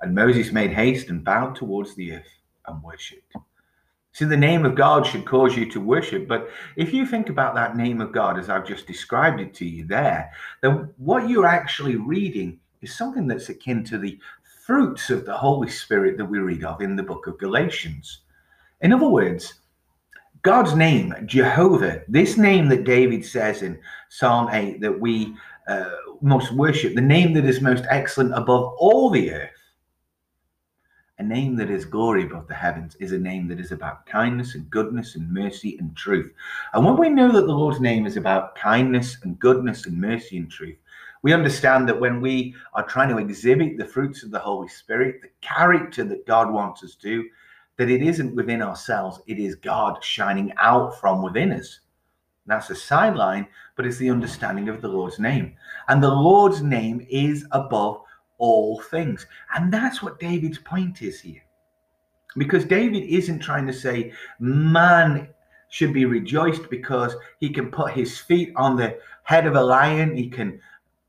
And 0.00 0.14
Moses 0.14 0.52
made 0.52 0.72
haste 0.72 1.08
and 1.08 1.24
bowed 1.24 1.56
towards 1.56 1.94
the 1.94 2.12
earth 2.12 2.28
and 2.66 2.82
worshipped. 2.82 3.34
See, 4.12 4.26
the 4.26 4.36
name 4.36 4.66
of 4.66 4.74
God 4.74 5.06
should 5.06 5.24
cause 5.24 5.56
you 5.56 5.70
to 5.70 5.80
worship, 5.80 6.28
but 6.28 6.50
if 6.76 6.92
you 6.92 7.06
think 7.06 7.30
about 7.30 7.54
that 7.54 7.76
name 7.76 8.02
of 8.02 8.12
God 8.12 8.38
as 8.38 8.50
I've 8.50 8.66
just 8.66 8.86
described 8.86 9.40
it 9.40 9.54
to 9.54 9.64
you 9.64 9.86
there, 9.86 10.30
then 10.60 10.92
what 10.98 11.30
you're 11.30 11.46
actually 11.46 11.96
reading 11.96 12.60
is 12.82 12.94
something 12.94 13.26
that's 13.26 13.48
akin 13.48 13.84
to 13.84 13.96
the 13.96 14.18
fruits 14.70 15.10
of 15.10 15.24
the 15.24 15.36
Holy 15.36 15.68
Spirit 15.68 16.16
that 16.16 16.24
we 16.24 16.38
read 16.38 16.62
of 16.62 16.80
in 16.80 16.94
the 16.94 17.02
book 17.02 17.26
of 17.26 17.36
Galatians. 17.40 18.20
In 18.82 18.92
other 18.92 19.08
words, 19.08 19.54
God's 20.42 20.76
name, 20.76 21.12
Jehovah, 21.26 22.02
this 22.06 22.36
name 22.36 22.68
that 22.68 22.84
David 22.84 23.24
says 23.24 23.62
in 23.62 23.80
Psalm 24.10 24.48
8 24.48 24.80
that 24.80 25.00
we 25.00 25.34
uh, 25.66 25.90
must 26.22 26.52
worship, 26.52 26.94
the 26.94 27.00
name 27.00 27.32
that 27.32 27.46
is 27.46 27.60
most 27.60 27.84
excellent 27.90 28.32
above 28.32 28.76
all 28.78 29.10
the 29.10 29.32
earth, 29.32 29.50
a 31.18 31.24
name 31.24 31.56
that 31.56 31.68
is 31.68 31.84
glory 31.84 32.22
above 32.22 32.46
the 32.46 32.54
heavens, 32.54 32.94
is 33.00 33.10
a 33.10 33.18
name 33.18 33.48
that 33.48 33.58
is 33.58 33.72
about 33.72 34.06
kindness 34.06 34.54
and 34.54 34.70
goodness 34.70 35.16
and 35.16 35.28
mercy 35.32 35.78
and 35.80 35.96
truth. 35.96 36.32
And 36.74 36.84
when 36.84 36.96
we 36.96 37.08
know 37.08 37.32
that 37.32 37.48
the 37.48 37.52
Lord's 37.52 37.80
name 37.80 38.06
is 38.06 38.16
about 38.16 38.54
kindness 38.54 39.16
and 39.24 39.36
goodness 39.40 39.86
and 39.86 40.00
mercy 40.00 40.36
and 40.36 40.48
truth, 40.48 40.76
we 41.22 41.32
understand 41.32 41.88
that 41.88 42.00
when 42.00 42.20
we 42.20 42.54
are 42.74 42.86
trying 42.86 43.10
to 43.10 43.18
exhibit 43.18 43.76
the 43.76 43.84
fruits 43.84 44.22
of 44.22 44.30
the 44.30 44.38
Holy 44.38 44.68
Spirit, 44.68 45.20
the 45.20 45.28
character 45.40 46.04
that 46.04 46.26
God 46.26 46.50
wants 46.52 46.82
us 46.82 46.94
to, 46.96 47.28
that 47.76 47.90
it 47.90 48.02
isn't 48.02 48.34
within 48.34 48.62
ourselves, 48.62 49.20
it 49.26 49.38
is 49.38 49.54
God 49.54 50.02
shining 50.02 50.52
out 50.58 50.98
from 50.98 51.22
within 51.22 51.52
us. 51.52 51.80
That's 52.46 52.70
a 52.70 52.74
sideline, 52.74 53.46
but 53.76 53.86
it's 53.86 53.98
the 53.98 54.10
understanding 54.10 54.68
of 54.68 54.80
the 54.80 54.88
Lord's 54.88 55.18
name. 55.18 55.54
And 55.88 56.02
the 56.02 56.12
Lord's 56.12 56.62
name 56.62 57.06
is 57.10 57.46
above 57.52 58.02
all 58.38 58.80
things. 58.80 59.26
And 59.54 59.72
that's 59.72 60.02
what 60.02 60.18
David's 60.18 60.58
point 60.58 61.02
is 61.02 61.20
here. 61.20 61.42
Because 62.36 62.64
David 62.64 63.04
isn't 63.04 63.40
trying 63.40 63.66
to 63.66 63.72
say 63.72 64.12
man 64.38 65.28
should 65.68 65.92
be 65.92 66.04
rejoiced 66.04 66.68
because 66.70 67.14
he 67.38 67.50
can 67.50 67.70
put 67.70 67.92
his 67.92 68.18
feet 68.18 68.52
on 68.56 68.76
the 68.76 68.98
head 69.22 69.46
of 69.46 69.54
a 69.54 69.62
lion, 69.62 70.16
he 70.16 70.28
can 70.28 70.60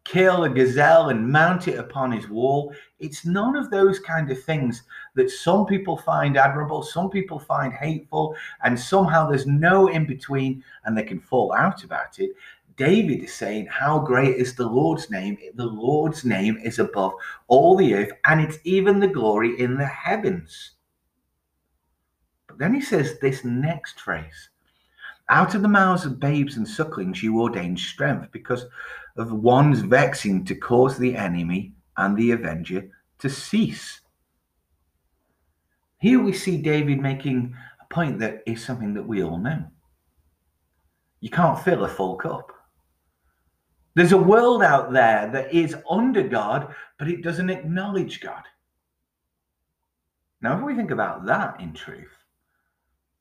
kill 0.03 0.43
a 0.43 0.49
gazelle 0.49 1.09
and 1.09 1.31
mount 1.31 1.67
it 1.67 1.77
upon 1.77 2.11
his 2.11 2.27
wall. 2.27 2.73
It's 2.99 3.25
none 3.25 3.55
of 3.55 3.69
those 3.69 3.99
kind 3.99 4.31
of 4.31 4.43
things 4.43 4.83
that 5.15 5.29
some 5.29 5.65
people 5.65 5.97
find 5.97 6.37
admirable, 6.37 6.83
some 6.83 7.09
people 7.09 7.39
find 7.39 7.73
hateful, 7.73 8.35
and 8.63 8.79
somehow 8.79 9.29
there's 9.29 9.47
no 9.47 9.87
in 9.87 10.05
between 10.05 10.63
and 10.85 10.97
they 10.97 11.03
can 11.03 11.19
fall 11.19 11.53
out 11.53 11.83
about 11.83 12.19
it. 12.19 12.31
David 12.77 13.23
is 13.23 13.33
saying, 13.33 13.67
How 13.67 13.99
great 13.99 14.37
is 14.37 14.55
the 14.55 14.65
Lord's 14.65 15.09
name? 15.11 15.37
The 15.55 15.65
Lord's 15.65 16.25
name 16.25 16.57
is 16.63 16.79
above 16.79 17.13
all 17.47 17.75
the 17.75 17.93
earth, 17.93 18.11
and 18.25 18.41
it's 18.41 18.57
even 18.63 18.99
the 18.99 19.07
glory 19.07 19.59
in 19.59 19.77
the 19.77 19.85
heavens. 19.85 20.71
But 22.47 22.57
then 22.57 22.73
he 22.73 22.81
says 22.81 23.19
this 23.19 23.45
next 23.45 23.99
phrase 23.99 24.49
Out 25.29 25.53
of 25.53 25.61
the 25.61 25.67
mouths 25.67 26.05
of 26.05 26.19
babes 26.19 26.57
and 26.57 26.67
sucklings 26.67 27.21
you 27.21 27.39
ordain 27.39 27.77
strength, 27.77 28.31
because 28.31 28.65
of 29.17 29.31
one's 29.31 29.81
vexing 29.81 30.45
to 30.45 30.55
cause 30.55 30.97
the 30.97 31.15
enemy 31.15 31.73
and 31.97 32.17
the 32.17 32.31
avenger 32.31 32.89
to 33.19 33.29
cease. 33.29 34.01
Here 35.97 36.19
we 36.19 36.33
see 36.33 36.57
David 36.57 36.99
making 36.99 37.55
a 37.79 37.93
point 37.93 38.19
that 38.19 38.41
is 38.45 38.63
something 38.63 38.93
that 38.95 39.07
we 39.07 39.23
all 39.23 39.37
know. 39.37 39.63
You 41.19 41.29
can't 41.29 41.59
fill 41.63 41.85
a 41.85 41.89
full 41.89 42.15
cup. 42.15 42.51
There's 43.93 44.13
a 44.13 44.17
world 44.17 44.63
out 44.63 44.91
there 44.93 45.29
that 45.31 45.53
is 45.53 45.75
under 45.89 46.23
God, 46.23 46.73
but 46.97 47.07
it 47.07 47.21
doesn't 47.21 47.49
acknowledge 47.49 48.21
God. 48.21 48.43
Now, 50.41 50.57
if 50.57 50.63
we 50.63 50.73
think 50.73 50.91
about 50.91 51.25
that 51.25 51.59
in 51.59 51.73
truth, 51.73 52.11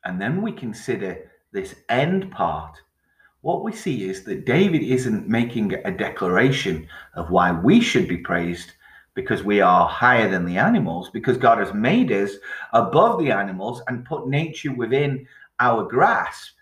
and 0.05 0.21
then 0.21 0.41
we 0.41 0.53
consider 0.53 1.31
this 1.53 1.75
end 1.89 2.31
part 2.31 2.81
what 3.43 3.65
we 3.65 3.73
see 3.73 4.09
is 4.09 4.25
that 4.25 4.45
David 4.45 4.83
isn't 4.83 5.29
making 5.29 5.75
a 5.85 5.91
declaration 5.91 6.87
of 7.15 7.31
why 7.31 7.53
we 7.53 7.81
should 7.81 8.07
be 8.07 8.19
praised 8.19 8.73
because 9.15 9.43
we 9.43 9.61
are 9.61 9.89
higher 9.89 10.31
than 10.31 10.45
the 10.45 10.57
animals, 10.57 11.11
because 11.11 11.37
God 11.37 11.59
has 11.59 11.75
made 11.75 12.13
us 12.13 12.33
above 12.73 13.19
the 13.19 13.31
animals 13.31 13.83
and 13.89 14.05
put 14.05 14.29
nature 14.29 14.73
within 14.73 15.27
our 15.59 15.85
grasp. 15.85 16.55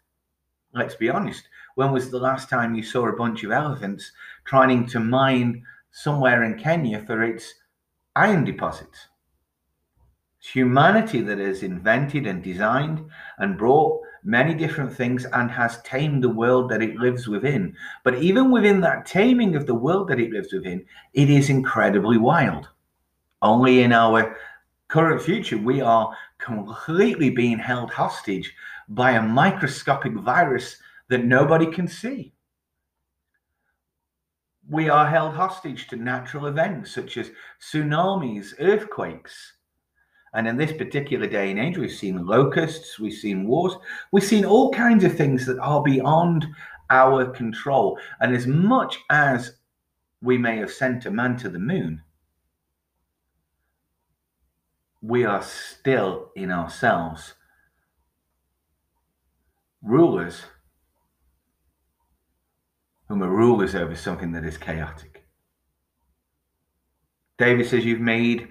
Let's 0.73 0.95
be 0.95 1.11
honest. 1.11 1.49
When 1.75 1.93
was 1.93 2.11
the 2.11 2.19
last 2.19 2.49
time 2.49 2.75
you 2.75 2.83
saw 2.83 3.07
a 3.07 3.17
bunch 3.17 3.45
of 3.45 3.53
elephants 3.53 4.11
trying 4.45 4.87
to 4.87 5.01
mine 5.01 5.65
somewhere 5.91 6.43
in 6.45 6.59
Kenya 6.59 7.05
for 7.05 7.23
its 7.23 7.55
iron 8.17 8.45
deposits? 8.45 9.09
It's 10.41 10.51
humanity 10.51 11.21
that 11.23 11.39
has 11.39 11.63
invented 11.63 12.27
and 12.27 12.43
designed 12.43 13.05
and 13.39 13.59
brought 13.59 14.01
many 14.25 14.55
different 14.55 14.93
things 14.93 15.25
and 15.27 15.51
has 15.51 15.83
tamed 15.83 16.23
the 16.23 16.29
world 16.29 16.71
that 16.71 16.83
it 16.83 16.97
lives 16.97 17.29
within. 17.29 17.77
But 18.05 18.17
even 18.17 18.51
within 18.51 18.81
that 18.83 19.07
taming 19.07 19.57
of 19.57 19.67
the 19.67 19.75
world 19.75 20.09
that 20.09 20.21
it 20.21 20.33
lives 20.33 20.53
within, 20.53 20.85
it 21.15 21.31
is 21.31 21.51
incredibly 21.51 22.19
wild. 22.19 22.69
Only 23.43 23.83
in 23.83 23.93
our 23.93 24.37
current 24.89 25.23
future, 25.23 25.59
we 25.59 25.81
are 25.81 26.15
completely 26.39 27.31
being 27.31 27.59
held 27.59 27.91
hostage 27.91 28.55
by 28.89 29.13
a 29.13 29.23
microscopic 29.23 30.15
virus 30.15 30.77
that 31.09 31.25
nobody 31.25 31.67
can 31.67 31.87
see. 31.87 32.33
We 34.69 34.91
are 34.91 35.07
held 35.07 35.35
hostage 35.35 35.89
to 35.89 35.97
natural 35.97 36.47
events 36.47 36.93
such 36.93 37.17
as 37.17 37.31
tsunamis, 37.61 38.55
earthquakes, 38.61 39.55
and 40.35 40.47
in 40.47 40.57
this 40.57 40.73
particular 40.73 41.27
day 41.27 41.51
and 41.51 41.59
age, 41.59 41.79
we've 41.79 41.91
seen 41.91 42.27
locusts, 42.27 42.99
we've 42.99 43.13
seen 43.13 43.47
wars, 43.47 43.75
we've 44.13 44.25
seen 44.25 44.45
all 44.45 44.71
kinds 44.73 45.05
of 45.05 45.17
things 45.17 45.47
that 45.47 45.59
are 45.59 45.83
beyond 45.83 46.47
our 46.91 47.27
control. 47.27 47.99
And 48.21 48.35
as 48.35 48.47
much 48.47 48.99
as 49.11 49.57
we 50.23 50.37
may 50.37 50.57
have 50.59 50.71
sent 50.71 51.07
a 51.07 51.11
man 51.11 51.37
to 51.39 51.49
the 51.49 51.59
moon, 51.59 52.03
we 55.01 55.25
are 55.25 55.43
still 55.43 56.31
in 56.35 56.51
ourselves 56.51 57.35
rulers 59.83 60.43
whom 63.09 63.23
are 63.23 63.31
rulers 63.31 63.75
over 63.75 63.97
something 63.97 64.33
that 64.33 64.45
is 64.45 64.59
chaotic. 64.59 65.25
David 67.39 67.67
says, 67.67 67.85
You've 67.85 68.01
made 68.01 68.49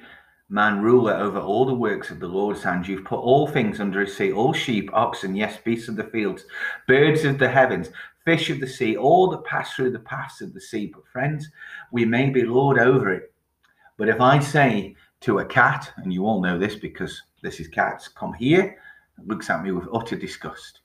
man 0.50 0.82
ruler 0.82 1.14
over 1.14 1.40
all 1.40 1.66
the 1.66 1.74
works 1.74 2.10
of 2.10 2.20
the 2.20 2.28
Lord's 2.28 2.64
hand. 2.64 2.88
You've 2.88 3.04
put 3.04 3.20
all 3.20 3.48
things 3.48 3.80
under 3.80 4.00
his 4.00 4.16
feet, 4.16 4.34
all 4.34 4.54
sheep, 4.54 4.90
oxen, 4.94 5.36
yes, 5.36 5.58
beasts 5.64 5.90
of 5.90 5.96
the 5.98 6.06
fields, 6.06 6.46
birds 6.88 7.26
of 7.26 7.38
the 7.38 7.50
heavens, 7.50 7.90
fish 8.24 8.50
of 8.50 8.60
the 8.60 8.68
sea, 8.68 8.96
all 8.96 9.30
that 9.30 9.44
pass 9.44 9.74
through 9.74 9.92
the 9.92 10.00
paths 10.00 10.42
of 10.42 10.54
the 10.54 10.62
sea. 10.62 10.92
But 10.94 11.08
friends, 11.08 11.50
we 11.92 12.06
may 12.06 12.30
be 12.30 12.44
Lord 12.44 12.80
over 12.80 13.14
it. 13.14 13.34
But 13.98 14.10
if 14.10 14.22
I 14.22 14.40
say 14.40 14.96
to 15.22 15.40
a 15.40 15.46
cat, 15.46 15.92
and 15.98 16.14
you 16.14 16.26
all 16.26 16.42
know 16.42 16.58
this 16.58 16.76
because 16.76 17.22
this 17.42 17.60
is 17.60 17.68
cats, 17.68 18.08
come 18.08 18.34
here, 18.34 18.78
looks 19.26 19.50
at 19.50 19.64
me 19.64 19.72
with 19.72 19.88
utter 19.94 20.16
disgust. 20.16 20.82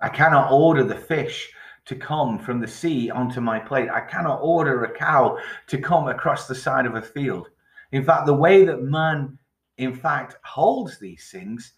I 0.00 0.08
cannot 0.08 0.52
order 0.52 0.84
the 0.84 0.94
fish 0.94 1.52
to 1.86 1.96
come 1.96 2.38
from 2.38 2.60
the 2.60 2.68
sea 2.68 3.10
onto 3.10 3.40
my 3.40 3.58
plate. 3.58 3.88
I 3.90 4.00
cannot 4.00 4.40
order 4.42 4.84
a 4.84 4.94
cow 4.94 5.38
to 5.66 5.78
come 5.78 6.08
across 6.08 6.46
the 6.46 6.54
side 6.54 6.86
of 6.86 6.94
a 6.94 7.02
field. 7.02 7.48
In 7.92 8.04
fact, 8.04 8.26
the 8.26 8.34
way 8.34 8.64
that 8.64 8.82
man, 8.82 9.38
in 9.78 9.94
fact, 9.94 10.36
holds 10.44 10.98
these 10.98 11.30
things 11.30 11.72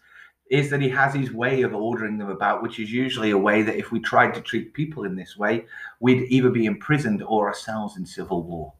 is 0.49 0.69
that 0.69 0.81
he 0.81 0.89
has 0.89 1.13
his 1.13 1.31
way 1.31 1.61
of 1.61 1.73
ordering 1.73 2.17
them 2.17 2.29
about, 2.29 2.61
which 2.61 2.77
is 2.79 2.91
usually 2.91 3.31
a 3.31 3.37
way 3.37 3.61
that 3.61 3.77
if 3.77 3.91
we 3.91 3.99
tried 4.01 4.33
to 4.33 4.41
treat 4.41 4.73
people 4.73 5.05
in 5.05 5.15
this 5.15 5.37
way, 5.37 5.65
we'd 6.01 6.29
either 6.29 6.49
be 6.49 6.65
imprisoned 6.65 7.23
or 7.23 7.47
ourselves 7.47 7.95
in 7.95 8.05
civil 8.05 8.43
war. 8.43 8.73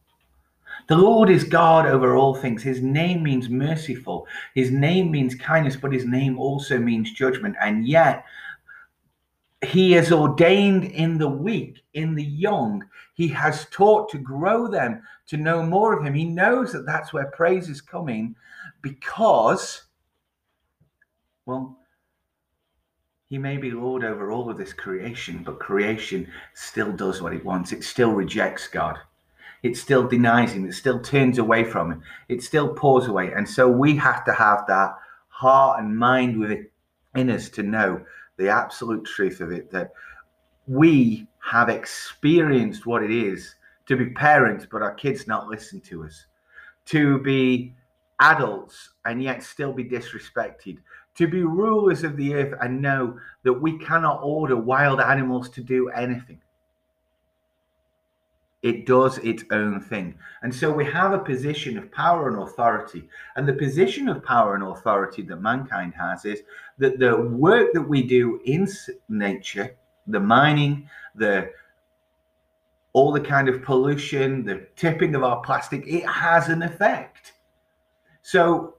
The 0.87 0.97
Lord 0.97 1.29
is 1.29 1.43
God 1.45 1.85
over 1.85 2.15
all 2.15 2.35
things. 2.35 2.61
His 2.63 2.81
name 2.81 3.23
means 3.23 3.49
merciful. 3.49 4.27
His 4.53 4.71
name 4.71 5.11
means 5.11 5.35
kindness, 5.35 5.77
but 5.77 5.93
his 5.93 6.05
name 6.05 6.37
also 6.37 6.77
means 6.77 7.13
judgment. 7.13 7.55
And 7.61 7.87
yet, 7.87 8.25
he 9.63 9.93
is 9.93 10.11
ordained 10.11 10.85
in 10.85 11.17
the 11.17 11.29
weak, 11.29 11.81
in 11.93 12.15
the 12.15 12.23
young. 12.23 12.83
He 13.13 13.27
has 13.29 13.65
taught 13.69 14.09
to 14.09 14.17
grow 14.17 14.67
them 14.67 15.03
to 15.27 15.37
know 15.37 15.61
more 15.61 15.97
of 15.97 16.03
him. 16.03 16.13
He 16.13 16.25
knows 16.25 16.71
that 16.73 16.85
that's 16.85 17.13
where 17.13 17.31
praise 17.31 17.69
is 17.69 17.81
coming 17.81 18.35
because, 18.81 19.83
well, 21.45 21.77
he 23.29 23.37
may 23.37 23.57
be 23.57 23.71
Lord 23.71 24.03
over 24.03 24.31
all 24.31 24.49
of 24.49 24.57
this 24.57 24.73
creation, 24.73 25.43
but 25.43 25.59
creation 25.59 26.27
still 26.53 26.91
does 26.91 27.21
what 27.21 27.33
it 27.33 27.45
wants. 27.45 27.71
It 27.71 27.83
still 27.83 28.11
rejects 28.11 28.67
God. 28.67 28.97
It 29.63 29.77
still 29.77 30.07
denies 30.07 30.53
him. 30.53 30.65
It 30.65 30.73
still 30.73 30.99
turns 30.99 31.37
away 31.37 31.63
from 31.63 31.91
him. 31.91 32.03
It 32.27 32.41
still 32.41 32.73
pours 32.73 33.05
away. 33.05 33.31
And 33.31 33.47
so 33.47 33.69
we 33.69 33.95
have 33.97 34.25
to 34.25 34.33
have 34.33 34.65
that 34.67 34.95
heart 35.27 35.79
and 35.79 35.95
mind 35.95 36.39
within 36.39 37.29
us 37.29 37.47
to 37.49 37.63
know 37.63 38.03
the 38.37 38.49
absolute 38.49 39.05
truth 39.05 39.41
of 39.41 39.51
it 39.51 39.71
that 39.71 39.93
we 40.67 41.27
have 41.39 41.69
experienced 41.69 42.85
what 42.85 43.03
it 43.03 43.11
is 43.11 43.55
to 43.87 43.97
be 43.97 44.11
parents, 44.11 44.65
but 44.71 44.81
our 44.81 44.93
kids 44.93 45.27
not 45.27 45.47
listen 45.47 45.81
to 45.81 46.03
us, 46.03 46.25
to 46.85 47.19
be 47.19 47.73
adults 48.19 48.91
and 49.05 49.21
yet 49.21 49.43
still 49.43 49.73
be 49.73 49.83
disrespected, 49.83 50.77
to 51.15 51.27
be 51.27 51.43
rulers 51.43 52.03
of 52.03 52.15
the 52.15 52.33
earth 52.35 52.57
and 52.61 52.81
know 52.81 53.19
that 53.43 53.53
we 53.53 53.77
cannot 53.79 54.21
order 54.23 54.55
wild 54.55 55.01
animals 55.01 55.49
to 55.49 55.61
do 55.61 55.89
anything. 55.89 56.39
It 58.63 58.85
does 58.85 59.17
its 59.19 59.43
own 59.51 59.81
thing. 59.81 60.15
And 60.43 60.53
so 60.53 60.71
we 60.71 60.85
have 60.85 61.13
a 61.13 61.19
position 61.19 61.77
of 61.77 61.91
power 61.91 62.29
and 62.29 62.43
authority. 62.43 63.07
And 63.35 63.47
the 63.47 63.53
position 63.53 64.07
of 64.07 64.23
power 64.23 64.53
and 64.53 64.63
authority 64.63 65.23
that 65.23 65.37
mankind 65.37 65.93
has 65.95 66.25
is 66.25 66.43
that 66.77 66.99
the 66.99 67.17
work 67.17 67.73
that 67.73 67.81
we 67.81 68.03
do 68.03 68.39
in 68.45 68.67
nature, 69.09 69.75
the 70.07 70.19
mining, 70.19 70.87
the 71.15 71.51
all 72.93 73.11
the 73.11 73.21
kind 73.21 73.47
of 73.47 73.63
pollution, 73.63 74.43
the 74.43 74.67
tipping 74.75 75.15
of 75.15 75.23
our 75.23 75.41
plastic, 75.41 75.87
it 75.87 76.05
has 76.05 76.49
an 76.49 76.61
effect. 76.61 77.33
So 78.21 78.75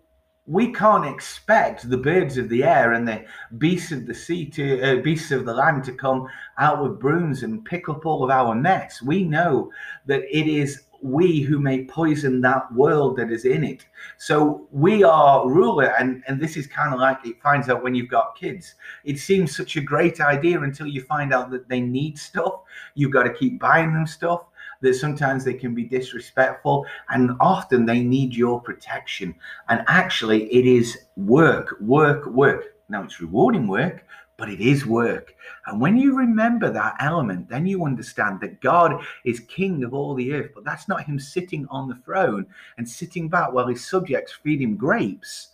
we 0.46 0.72
can't 0.72 1.07
expect 1.07 1.88
the 1.88 1.96
birds 1.96 2.37
of 2.37 2.48
the 2.48 2.64
air 2.64 2.94
and 2.94 3.07
the 3.07 3.24
beasts 3.59 3.92
of 3.92 4.07
the 4.07 4.14
sea 4.14 4.44
to 4.44 4.83
uh, 4.83 5.02
beasts 5.02 5.31
of 5.31 5.44
the 5.44 5.55
land 5.55 5.85
to 5.85 5.92
come 5.92 6.26
out 6.59 6.83
with 6.83 6.98
brooms 6.98 7.42
and 7.44 7.64
pick 7.64 7.88
up 7.88 8.05
all 8.05 8.24
of 8.24 8.31
our 8.31 8.55
mess 8.55 9.00
we 9.00 9.22
know 9.22 9.70
that 10.07 10.22
it 10.31 10.48
is 10.48 10.85
we 11.02 11.40
who 11.40 11.59
may 11.59 11.85
poison 11.85 12.40
that 12.40 12.72
world 12.72 13.16
that 13.16 13.31
is 13.31 13.44
in 13.44 13.64
it. 13.64 13.85
So 14.18 14.68
we 14.70 15.02
are 15.02 15.48
ruler 15.48 15.92
and 15.98 16.22
and 16.28 16.40
this 16.40 16.57
is 16.57 16.66
kind 16.66 16.94
of 16.94 17.00
like 17.00 17.18
it 17.24 17.42
finds 17.42 17.68
out 17.68 17.83
when 17.83 17.94
you've 17.94 18.09
got 18.09 18.37
kids. 18.37 18.76
It 19.05 19.18
seems 19.18 19.55
such 19.55 19.76
a 19.76 19.81
great 19.81 20.20
idea 20.20 20.61
until 20.61 20.87
you 20.87 21.02
find 21.02 21.35
out 21.35 21.50
that 21.50 21.68
they 21.68 21.81
need 21.81 22.18
stuff. 22.18 22.62
You've 22.94 23.11
got 23.11 23.24
to 23.24 23.35
keep 23.35 23.59
buying 23.59 23.92
them 23.92 24.07
stuff 24.07 24.44
that 24.83 24.95
sometimes 24.95 25.45
they 25.45 25.55
can 25.55 25.75
be 25.75 25.85
disrespectful 25.85 26.85
and 27.09 27.31
often 27.40 27.87
they 27.87 28.03
need 28.03 28.35
your 28.35 28.61
protection. 28.61 29.35
And 29.68 29.83
actually, 29.88 30.53
it 30.53 30.66
is 30.66 31.07
work, 31.16 31.77
work, 31.81 32.27
work. 32.27 32.75
Now, 32.88 33.03
it's 33.05 33.21
rewarding 33.21 33.66
work, 33.68 34.05
but 34.37 34.51
it 34.51 34.61
is 34.61 34.85
work. 34.85 35.35
And 35.66 35.81
when 35.81 35.97
you 35.97 36.16
remember 36.16 36.71
that 36.71 36.97
element, 37.01 37.49
then 37.49 37.64
you 37.64 37.85
understand 37.85 38.40
that 38.40 38.61
God 38.61 39.03
is 39.25 39.40
king 39.40 39.85
of 39.85 39.95
all 39.95 40.14
the 40.14 40.33
earth, 40.35 40.51
but 40.55 40.64
that's 40.64 40.88
not 40.88 41.05
him 41.05 41.18
sitting 41.18 41.66
on 41.71 41.88
the 41.88 41.95
throne 42.05 42.47
and 42.77 42.88
sitting 42.88 43.29
back 43.29 43.53
while 43.53 43.68
his 43.68 43.88
subjects 43.88 44.33
feed 44.33 44.61
him 44.61 44.77
grapes. 44.77 45.51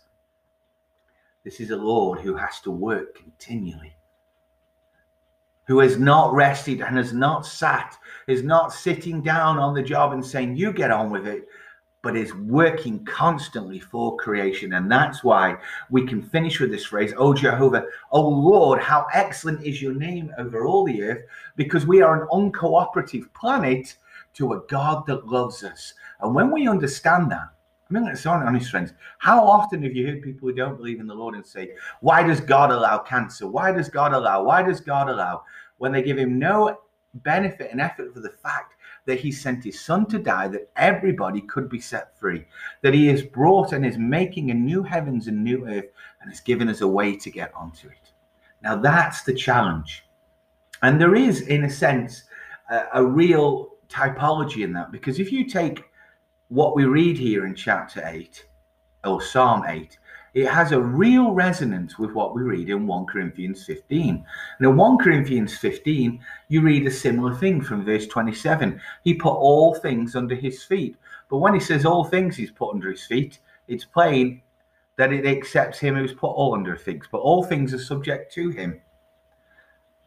This 1.43 1.59
is 1.59 1.69
a 1.69 1.77
Lord 1.77 2.19
who 2.19 2.35
has 2.35 2.59
to 2.61 2.71
work 2.71 3.15
continually 3.15 3.93
who 5.69 5.77
has 5.77 5.99
not 5.99 6.33
rested 6.33 6.81
and 6.81 6.97
has 6.97 7.13
not 7.13 7.45
sat, 7.45 7.95
is 8.25 8.41
not 8.41 8.73
sitting 8.73 9.21
down 9.21 9.59
on 9.59 9.75
the 9.75 9.83
job 9.83 10.13
and 10.13 10.25
saying, 10.25 10.57
You 10.57 10.73
get 10.73 10.89
on 10.89 11.11
with 11.11 11.27
it, 11.27 11.47
but 12.01 12.17
is 12.17 12.33
working 12.33 13.05
constantly 13.05 13.79
for 13.79 14.17
creation. 14.17 14.73
And 14.73 14.91
that's 14.91 15.23
why 15.23 15.57
we 15.91 16.07
can 16.07 16.23
finish 16.23 16.59
with 16.59 16.71
this 16.71 16.87
phrase, 16.87 17.13
Oh 17.15 17.35
Jehovah, 17.35 17.85
oh 18.11 18.27
Lord, 18.27 18.81
how 18.81 19.05
excellent 19.13 19.63
is 19.63 19.79
your 19.79 19.93
name 19.93 20.33
over 20.39 20.65
all 20.65 20.85
the 20.85 21.03
earth, 21.03 21.23
because 21.55 21.85
we 21.85 22.01
are 22.01 22.23
an 22.23 22.27
uncooperative 22.29 23.31
planet 23.35 23.95
to 24.33 24.53
a 24.53 24.61
God 24.69 25.05
that 25.05 25.27
loves 25.27 25.63
us. 25.63 25.93
And 26.21 26.33
when 26.33 26.49
we 26.49 26.67
understand 26.67 27.31
that, 27.31 27.49
I 27.89 27.93
mean, 27.93 28.07
it's 28.07 28.25
on, 28.25 28.45
honest, 28.45 28.69
friends. 28.69 28.93
How 29.17 29.43
often 29.43 29.81
have 29.81 29.95
you 29.95 30.05
heard 30.05 30.21
people 30.21 30.47
who 30.47 30.53
don't 30.53 30.77
believe 30.77 30.99
in 30.99 31.07
the 31.07 31.15
Lord 31.15 31.33
and 31.33 31.45
say, 31.45 31.71
Why 32.01 32.21
does 32.21 32.39
God 32.39 32.69
allow 32.69 32.99
cancer? 32.99 33.47
Why 33.47 33.71
does 33.71 33.89
God 33.89 34.13
allow? 34.13 34.43
Why 34.43 34.61
does 34.61 34.79
God 34.79 35.09
allow? 35.09 35.43
When 35.77 35.91
they 35.91 36.03
give 36.03 36.17
him 36.17 36.37
no 36.37 36.77
benefit 37.15 37.71
and 37.71 37.81
effort 37.81 38.13
for 38.13 38.19
the 38.19 38.29
fact 38.43 38.75
that 39.05 39.19
he 39.19 39.31
sent 39.31 39.63
his 39.63 39.81
son 39.81 40.05
to 40.07 40.19
die, 40.19 40.47
that 40.49 40.69
everybody 40.75 41.41
could 41.41 41.67
be 41.67 41.79
set 41.79 42.17
free, 42.19 42.45
that 42.83 42.93
he 42.93 43.07
has 43.07 43.23
brought 43.23 43.73
and 43.73 43.83
is 43.83 43.97
making 43.97 44.51
a 44.51 44.53
new 44.53 44.83
heavens 44.83 45.27
and 45.27 45.43
new 45.43 45.67
earth 45.67 45.87
and 46.21 46.29
has 46.29 46.41
given 46.41 46.69
us 46.69 46.81
a 46.81 46.87
way 46.87 47.15
to 47.15 47.31
get 47.31 47.51
onto 47.55 47.87
it. 47.87 48.11
Now, 48.61 48.75
that's 48.75 49.23
the 49.23 49.33
challenge. 49.33 50.05
And 50.83 51.01
there 51.01 51.15
is, 51.15 51.41
in 51.41 51.63
a 51.63 51.69
sense, 51.69 52.23
a, 52.69 52.83
a 52.93 53.03
real 53.03 53.69
typology 53.89 54.63
in 54.63 54.71
that 54.73 54.91
because 54.91 55.19
if 55.19 55.31
you 55.31 55.45
take 55.45 55.88
what 56.49 56.75
we 56.75 56.85
read 56.85 57.17
here 57.17 57.45
in 57.45 57.55
chapter 57.55 58.01
8 58.05 58.45
or 59.05 59.21
Psalm 59.21 59.63
8, 59.67 59.97
it 60.33 60.47
has 60.47 60.71
a 60.71 60.81
real 60.81 61.31
resonance 61.31 61.97
with 61.97 62.11
what 62.13 62.35
we 62.35 62.41
read 62.41 62.69
in 62.69 62.85
1 62.85 63.05
Corinthians 63.05 63.65
15. 63.65 64.25
And 64.59 64.67
in 64.67 64.75
1 64.75 64.97
Corinthians 64.97 65.57
15, 65.57 66.19
you 66.49 66.61
read 66.61 66.85
a 66.85 66.91
similar 66.91 67.33
thing 67.35 67.61
from 67.61 67.85
verse 67.85 68.07
27. 68.07 68.79
He 69.03 69.13
put 69.13 69.33
all 69.33 69.75
things 69.75 70.15
under 70.15 70.35
his 70.35 70.63
feet. 70.63 70.97
But 71.29 71.37
when 71.37 71.53
he 71.53 71.59
says 71.59 71.85
all 71.85 72.03
things 72.03 72.35
he's 72.35 72.51
put 72.51 72.73
under 72.73 72.91
his 72.91 73.05
feet, 73.05 73.39
it's 73.67 73.85
plain 73.85 74.41
that 74.97 75.13
it 75.13 75.25
accepts 75.25 75.79
him 75.79 75.95
who's 75.95 76.13
put 76.13 76.27
all 76.27 76.53
under 76.53 76.75
things, 76.75 77.07
but 77.11 77.19
all 77.19 77.43
things 77.43 77.73
are 77.73 77.79
subject 77.79 78.33
to 78.33 78.49
him. 78.49 78.81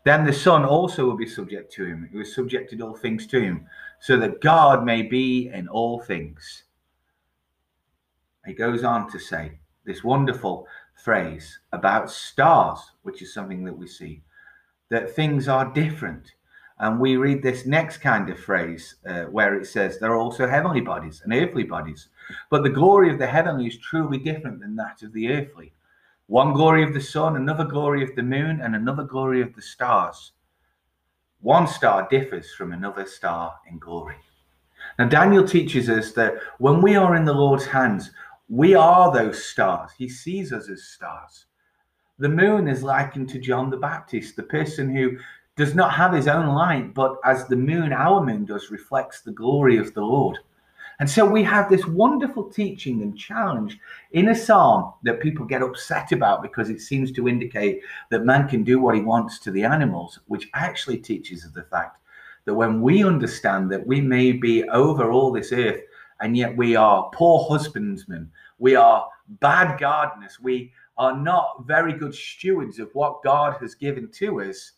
Then 0.05 0.25
the 0.25 0.33
Son 0.33 0.65
also 0.65 1.05
will 1.05 1.17
be 1.17 1.29
subject 1.29 1.73
to 1.75 1.85
him, 1.85 2.09
who 2.11 2.19
has 2.19 2.35
subjected 2.35 2.81
all 2.81 2.97
things 2.97 3.27
to 3.29 3.41
him, 3.41 3.67
so 4.01 4.17
that 4.17 4.41
God 4.41 4.85
may 4.85 5.03
be 5.03 5.49
in 5.49 5.69
all 5.69 6.01
things. 6.01 6.65
He 8.45 8.53
goes 8.53 8.83
on 8.83 9.11
to 9.12 9.19
say 9.21 9.61
this 9.85 10.03
wonderful 10.03 10.67
phrase 11.05 11.61
about 11.73 12.11
stars, 12.11 12.81
which 13.03 13.23
is 13.23 13.33
something 13.33 13.65
that 13.65 13.77
we 13.77 13.87
see, 13.87 14.23
that 14.88 15.15
things 15.15 15.47
are 15.47 15.73
different. 15.73 16.33
And 16.79 16.99
we 16.99 17.17
read 17.17 17.43
this 17.43 17.65
next 17.65 17.99
kind 17.99 18.29
of 18.29 18.41
phrase 18.41 18.97
uh, 19.07 19.25
where 19.25 19.55
it 19.55 19.67
says 19.67 19.99
there 19.99 20.11
are 20.11 20.19
also 20.19 20.49
heavenly 20.49 20.81
bodies 20.81 21.23
and 21.23 21.33
earthly 21.33 21.62
bodies, 21.62 22.09
but 22.51 22.65
the 22.65 22.71
glory 22.71 23.11
of 23.12 23.21
the 23.21 23.27
heavenly 23.27 23.69
is 23.69 23.79
truly 23.79 24.19
different 24.19 24.61
than 24.61 24.75
that 24.77 25.03
of 25.05 25.12
the 25.12 25.29
earthly. 25.29 25.73
One 26.33 26.55
glory 26.55 26.83
of 26.83 26.95
the 26.95 27.01
sun, 27.03 27.37
another 27.37 27.64
glory 27.64 28.03
of 28.03 28.16
the 28.16 28.23
moon, 28.23 28.62
and 28.62 28.75
another 28.75 29.03
glory 29.03 29.42
of 29.42 29.55
the 29.55 29.61
stars. 29.61 30.33
one 31.40 31.66
star 31.66 32.09
differs 32.09 32.55
from 32.55 32.73
another 32.73 33.05
star 33.05 33.57
in 33.71 33.79
glory. 33.79 34.16
Now, 34.99 35.09
Daniel 35.09 35.47
teaches 35.47 35.90
us 35.90 36.12
that 36.12 36.38
when 36.57 36.81
we 36.81 36.97
are 36.97 37.16
in 37.16 37.27
the 37.27 37.35
Lord's 37.35 37.66
hands, 37.66 38.12
we 38.49 38.75
are 38.75 39.12
those 39.12 39.45
stars. 39.45 39.90
He 39.99 40.09
sees 40.09 40.55
us 40.55 40.71
as 40.71 40.85
stars. 40.85 41.45
The 42.18 42.31
moon 42.31 42.66
is 42.66 42.83
likened 42.83 43.29
to 43.29 43.38
John 43.38 43.68
the 43.68 43.77
Baptist, 43.77 44.35
the 44.35 44.42
person 44.45 44.88
who 44.88 45.18
does 45.57 45.75
not 45.75 45.92
have 45.92 46.14
his 46.14 46.29
own 46.29 46.55
light, 46.55 46.95
but 46.95 47.16
as 47.27 47.47
the 47.47 47.57
moon, 47.57 47.92
our 47.92 48.25
moon 48.25 48.47
does, 48.47 48.71
reflects 48.71 49.21
the 49.21 49.33
glory 49.33 49.77
of 49.77 49.92
the 49.92 50.01
Lord. 50.01 50.38
And 51.03 51.11
so 51.11 51.27
we 51.27 51.43
have 51.43 51.69
this 51.69 51.85
wonderful 51.85 52.45
teaching 52.45 53.03
and 53.03 53.19
challenge 53.19 53.77
in 54.12 54.29
a 54.29 54.37
psalm 54.37 54.93
that 55.03 55.19
people 55.19 55.45
get 55.45 55.61
upset 55.61 56.12
about 56.12 56.43
because 56.43 56.71
it 56.71 56.81
seems 56.81 57.11
to 57.11 57.27
indicate 57.27 57.81
that 58.12 58.25
man 58.25 58.47
can 58.47 58.62
do 58.62 58.79
what 58.79 58.95
he 58.95 59.01
wants 59.01 59.41
to 59.41 59.51
the 59.51 59.65
animals, 59.65 60.21
which 60.29 60.49
actually 60.55 60.99
teaches 60.99 61.45
us 61.45 61.51
the 61.51 61.65
fact 61.65 61.99
that 62.45 62.55
when 62.55 62.81
we 62.81 63.03
understand 63.03 63.69
that 63.73 63.85
we 63.85 64.01
may 64.01 64.31
be 64.31 64.62
over 64.69 65.11
all 65.11 65.33
this 65.33 65.51
earth 65.51 65.81
and 66.21 66.37
yet 66.37 66.57
we 66.57 66.77
are 66.77 67.11
poor 67.12 67.49
husbandmen, 67.51 68.31
we 68.61 68.77
are 68.77 69.09
bad 69.41 69.81
gardeners, 69.81 70.38
we 70.41 70.71
are 70.99 71.17
not 71.17 71.65
very 71.67 71.95
good 71.95 72.15
stewards 72.15 72.79
of 72.79 72.95
what 72.95 73.25
God 73.25 73.57
has 73.61 73.75
given 73.75 74.09
to 74.12 74.41
us 74.41 74.71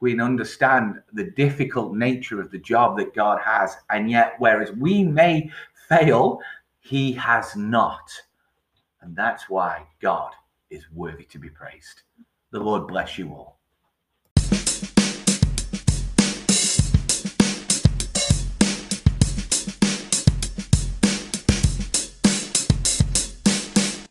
we 0.00 0.18
understand 0.20 1.02
the 1.12 1.24
difficult 1.24 1.94
nature 1.94 2.40
of 2.40 2.50
the 2.50 2.58
job 2.58 2.96
that 2.98 3.14
God 3.14 3.40
has. 3.44 3.76
And 3.90 4.10
yet, 4.10 4.34
whereas 4.38 4.72
we 4.72 5.02
may 5.02 5.50
fail, 5.88 6.40
He 6.80 7.12
has 7.12 7.56
not. 7.56 8.10
And 9.00 9.16
that's 9.16 9.48
why 9.48 9.86
God 10.00 10.32
is 10.70 10.84
worthy 10.92 11.24
to 11.24 11.38
be 11.38 11.48
praised. 11.48 12.02
The 12.50 12.60
Lord 12.60 12.86
bless 12.86 13.18
you 13.18 13.28
all. 13.30 13.58